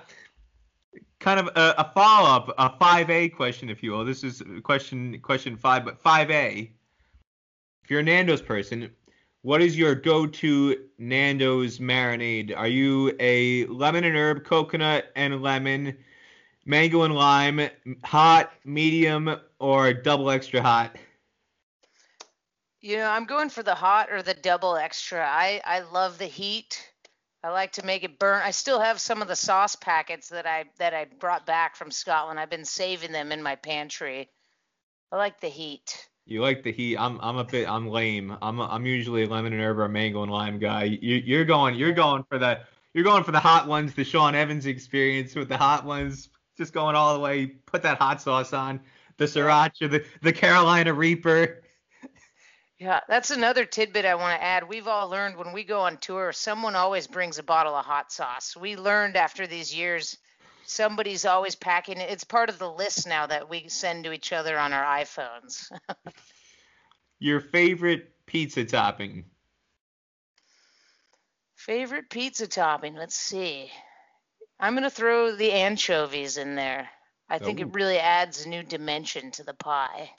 [1.19, 4.03] kind of a, a follow up, a 5A question, if you will.
[4.03, 6.69] This is question question five, but 5A.
[7.83, 8.91] If you're a Nando's person,
[9.43, 12.53] what is your go-to Nando's marinade?
[12.55, 15.97] Are you a lemon and herb, coconut and lemon?
[16.67, 17.69] mango and lime,
[18.03, 20.95] hot, medium, or double extra hot?
[22.81, 25.25] You know, I'm going for the hot or the double extra.
[25.27, 26.91] I I love the heat.
[27.43, 28.41] I like to make it burn.
[28.43, 31.91] I still have some of the sauce packets that I that I brought back from
[31.91, 32.39] Scotland.
[32.39, 34.29] I've been saving them in my pantry.
[35.11, 36.07] I like the heat.
[36.25, 36.97] You like the heat.
[36.97, 38.37] I'm I'm a bit I'm lame.
[38.41, 40.83] I'm a, I'm usually a lemon and herb or mango and lime guy.
[40.83, 42.59] You you're going you're going for the
[42.93, 46.73] you're going for the hot ones, the Sean Evans experience with the hot ones just
[46.73, 47.45] going all the way.
[47.45, 48.81] Put that hot sauce on
[49.17, 51.63] the sriracha, the the Carolina Reaper.
[52.79, 54.69] Yeah, that's another tidbit I want to add.
[54.69, 58.11] We've all learned when we go on tour, someone always brings a bottle of hot
[58.11, 58.55] sauce.
[58.55, 60.15] We learned after these years,
[60.67, 62.11] somebody's always packing it.
[62.11, 65.71] It's part of the list now that we send to each other on our iPhones.
[67.19, 69.25] Your favorite pizza topping?
[71.55, 72.93] Favorite pizza topping?
[72.93, 73.71] Let's see.
[74.59, 76.89] I'm gonna throw the anchovies in there.
[77.29, 80.11] I think it really adds a new dimension to the pie.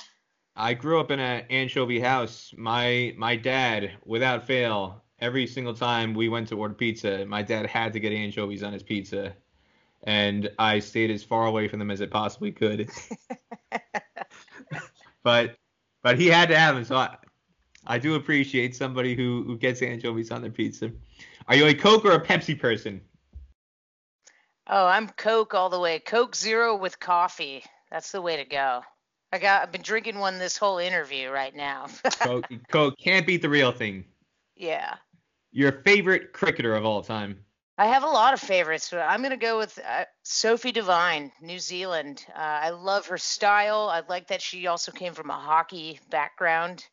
[0.55, 2.53] I grew up in an anchovy house.
[2.57, 7.67] My my dad, without fail, every single time we went to order pizza, my dad
[7.67, 9.35] had to get anchovies on his pizza,
[10.03, 12.91] and I stayed as far away from them as I possibly could.
[15.23, 15.57] but
[16.03, 17.17] but he had to have them, so I,
[17.87, 20.91] I do appreciate somebody who who gets anchovies on their pizza.
[21.47, 23.01] Are you a Coke or a Pepsi person?
[24.71, 25.99] Oh, I'm Coke all the way.
[25.99, 27.65] Coke Zero with coffee.
[27.91, 28.83] That's the way to go.
[29.33, 29.63] I got.
[29.63, 31.87] I've been drinking one this whole interview right now.
[32.21, 34.05] Coke, Coke can't beat the real thing.
[34.57, 34.97] Yeah.
[35.53, 37.39] Your favorite cricketer of all time?
[37.79, 41.59] I have a lot of favorites, but I'm gonna go with uh, Sophie Devine, New
[41.59, 42.27] Zealand.
[42.35, 43.89] Uh, I love her style.
[43.89, 46.85] I like that she also came from a hockey background,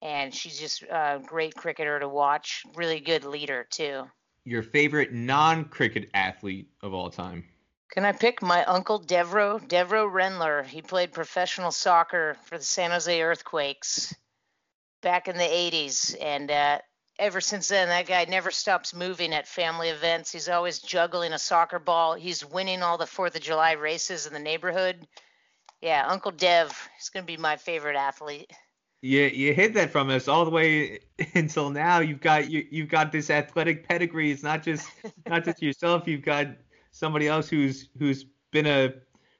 [0.00, 2.62] and she's just a great cricketer to watch.
[2.74, 4.06] Really good leader too
[4.44, 7.44] your favorite non-cricket athlete of all time?
[7.92, 9.60] Can I pick my uncle Devro?
[9.66, 10.64] Devro Rendler.
[10.64, 14.14] He played professional soccer for the San Jose Earthquakes
[15.02, 16.78] back in the 80s, and uh,
[17.18, 20.30] ever since then, that guy never stops moving at family events.
[20.30, 22.14] He's always juggling a soccer ball.
[22.14, 25.06] He's winning all the Fourth of July races in the neighborhood.
[25.80, 26.68] Yeah, Uncle Dev
[27.00, 28.52] is going to be my favorite athlete.
[29.02, 31.00] You you hid that from us all the way
[31.34, 32.00] until now.
[32.00, 34.30] You've got you you've got this athletic pedigree.
[34.30, 34.88] It's not just
[35.26, 36.06] not just yourself.
[36.06, 36.48] You've got
[36.90, 38.92] somebody else who's who's been a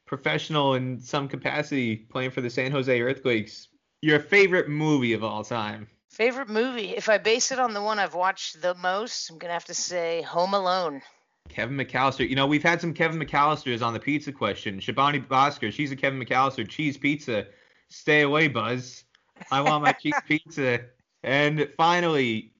[0.06, 3.68] professional in some capacity playing for the San Jose Earthquakes.
[4.02, 5.88] Your favorite movie of all time?
[6.08, 6.96] Favorite movie?
[6.96, 9.74] If I base it on the one I've watched the most, I'm gonna have to
[9.74, 11.02] say Home Alone.
[11.48, 12.28] Kevin McAllister.
[12.28, 14.80] You know, we've had some Kevin McAllisters on the pizza question.
[14.80, 16.66] Shebani Bhaskar, she's a Kevin McAllister.
[16.68, 17.46] Cheese pizza.
[17.88, 19.04] Stay away, Buzz.
[19.50, 20.80] I want my cheese pizza.
[21.22, 22.52] And finally,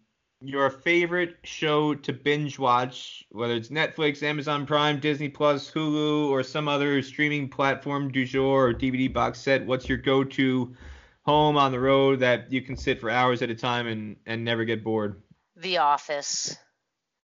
[0.42, 6.42] your favorite show to binge watch, whether it's Netflix, Amazon Prime, Disney Plus, Hulu, or
[6.42, 9.66] some other streaming platform du jour or DVD box set.
[9.66, 10.74] What's your go-to
[11.22, 14.44] home on the road that you can sit for hours at a time and, and
[14.44, 15.22] never get bored?
[15.56, 16.56] The Office.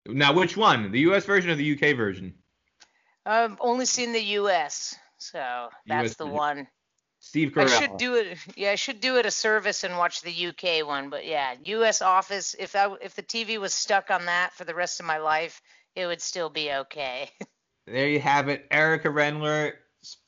[0.06, 0.92] Now, which one?
[0.92, 1.26] The U.S.
[1.26, 1.94] version or the U.K.
[1.94, 2.34] version?
[3.26, 6.38] I've only seen the U.S., so that's US the version.
[6.38, 6.68] one.
[7.20, 8.38] Steve I should do it.
[8.56, 11.10] Yeah, I should do it a service and watch the UK one.
[11.10, 12.02] But yeah, U.S.
[12.02, 12.56] Office.
[12.58, 15.62] If I if the TV was stuck on that for the rest of my life,
[15.96, 17.30] it would still be okay.
[17.86, 18.68] There you have it.
[18.70, 19.74] Erica Rendler's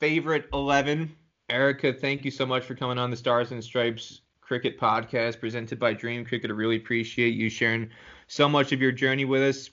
[0.00, 1.14] favorite 11.
[1.48, 5.78] Erica, thank you so much for coming on the Stars and Stripes Cricket Podcast presented
[5.78, 6.50] by Dream Cricket.
[6.50, 7.88] I really appreciate you sharing
[8.26, 9.70] so much of your journey with us.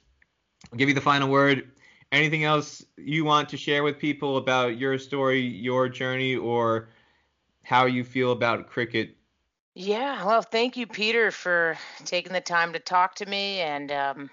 [0.71, 1.71] I'll give you the final word.
[2.11, 6.89] Anything else you want to share with people about your story, your journey, or
[7.69, 9.15] how you feel about cricket?
[9.75, 13.59] Yeah, well, thank you, Peter, for taking the time to talk to me.
[13.59, 14.29] And um,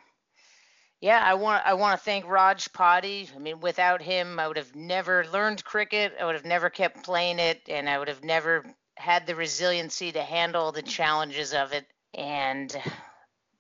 [1.01, 3.29] yeah, I want I want to thank Raj Padi.
[3.35, 6.15] I mean, without him, I would have never learned cricket.
[6.19, 8.65] I would have never kept playing it, and I would have never
[8.97, 11.87] had the resiliency to handle the challenges of it.
[12.15, 12.75] And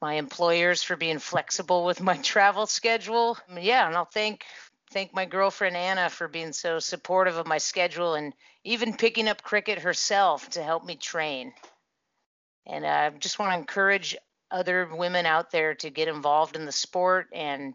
[0.00, 3.36] my employers for being flexible with my travel schedule.
[3.60, 4.44] Yeah, and I'll thank
[4.90, 8.32] thank my girlfriend Anna for being so supportive of my schedule and
[8.66, 11.52] even picking up cricket herself to help me train.
[12.66, 14.16] And I just want to encourage
[14.50, 17.74] other women out there to get involved in the sport and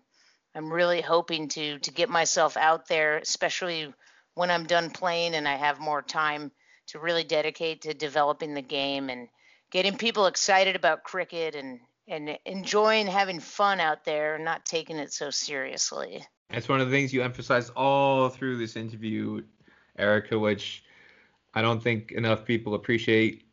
[0.54, 3.94] I'm really hoping to to get myself out there especially
[4.36, 6.50] when I'm done playing and I have more time
[6.88, 9.28] to really dedicate to developing the game and
[9.70, 14.98] getting people excited about cricket and and enjoying having fun out there and not taking
[14.98, 16.26] it so seriously.
[16.50, 19.44] That's one of the things you emphasize all through this interview,
[19.98, 20.84] Erica, which
[21.54, 23.46] I don't think enough people appreciate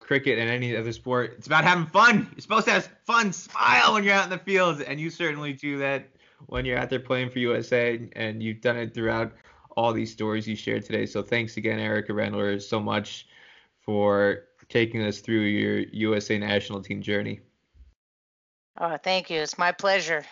[0.00, 1.34] cricket and any other sport.
[1.38, 2.28] It's about having fun.
[2.32, 5.52] You're supposed to have fun, smile when you're out in the field, and you certainly
[5.52, 6.08] do that
[6.46, 9.32] when you're out there playing for USA, and you've done it throughout
[9.76, 11.06] all these stories you shared today.
[11.06, 13.26] So thanks again, Erica Rendler, so much
[13.80, 17.40] for taking us through your USA national team journey.
[18.78, 19.40] Oh, thank you.
[19.40, 20.24] It's my pleasure.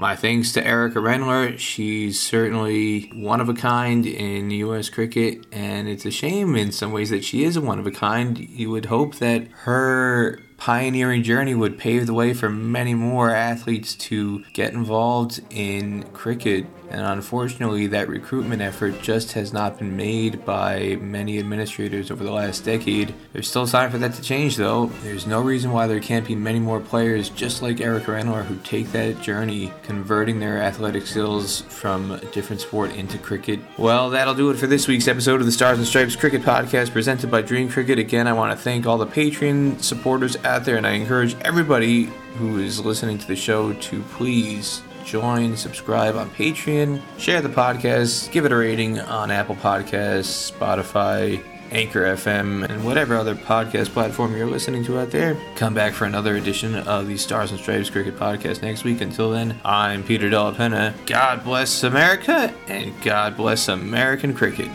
[0.00, 1.58] My thanks to Erica Rendler.
[1.58, 4.90] She's certainly one of a kind in U.S.
[4.90, 7.90] cricket, and it's a shame in some ways that she is a one of a
[7.90, 8.38] kind.
[8.38, 13.94] You would hope that her pioneering journey would pave the way for many more athletes
[13.94, 16.66] to get involved in cricket.
[16.90, 22.32] And unfortunately, that recruitment effort just has not been made by many administrators over the
[22.32, 23.14] last decade.
[23.34, 24.86] There's still time for that to change, though.
[25.02, 28.56] There's no reason why there can't be many more players just like Erica Rendler who
[28.60, 33.60] take that journey, converting their athletic skills from a different sport into cricket.
[33.76, 36.90] Well, that'll do it for this week's episode of the Stars and Stripes Cricket Podcast
[36.92, 37.98] presented by Dream Cricket.
[37.98, 42.04] Again, I want to thank all the Patreon supporters out there, and I encourage everybody
[42.36, 48.32] who is listening to the show to please join, subscribe on Patreon, share the podcast,
[48.32, 54.34] give it a rating on Apple Podcasts, Spotify, Anchor FM, and whatever other podcast platform
[54.36, 55.36] you're listening to out there.
[55.56, 59.02] Come back for another edition of the Stars and Stripes Cricket Podcast next week.
[59.02, 60.94] Until then, I'm Peter Della Penna.
[61.04, 64.70] God bless America, and God bless American cricket.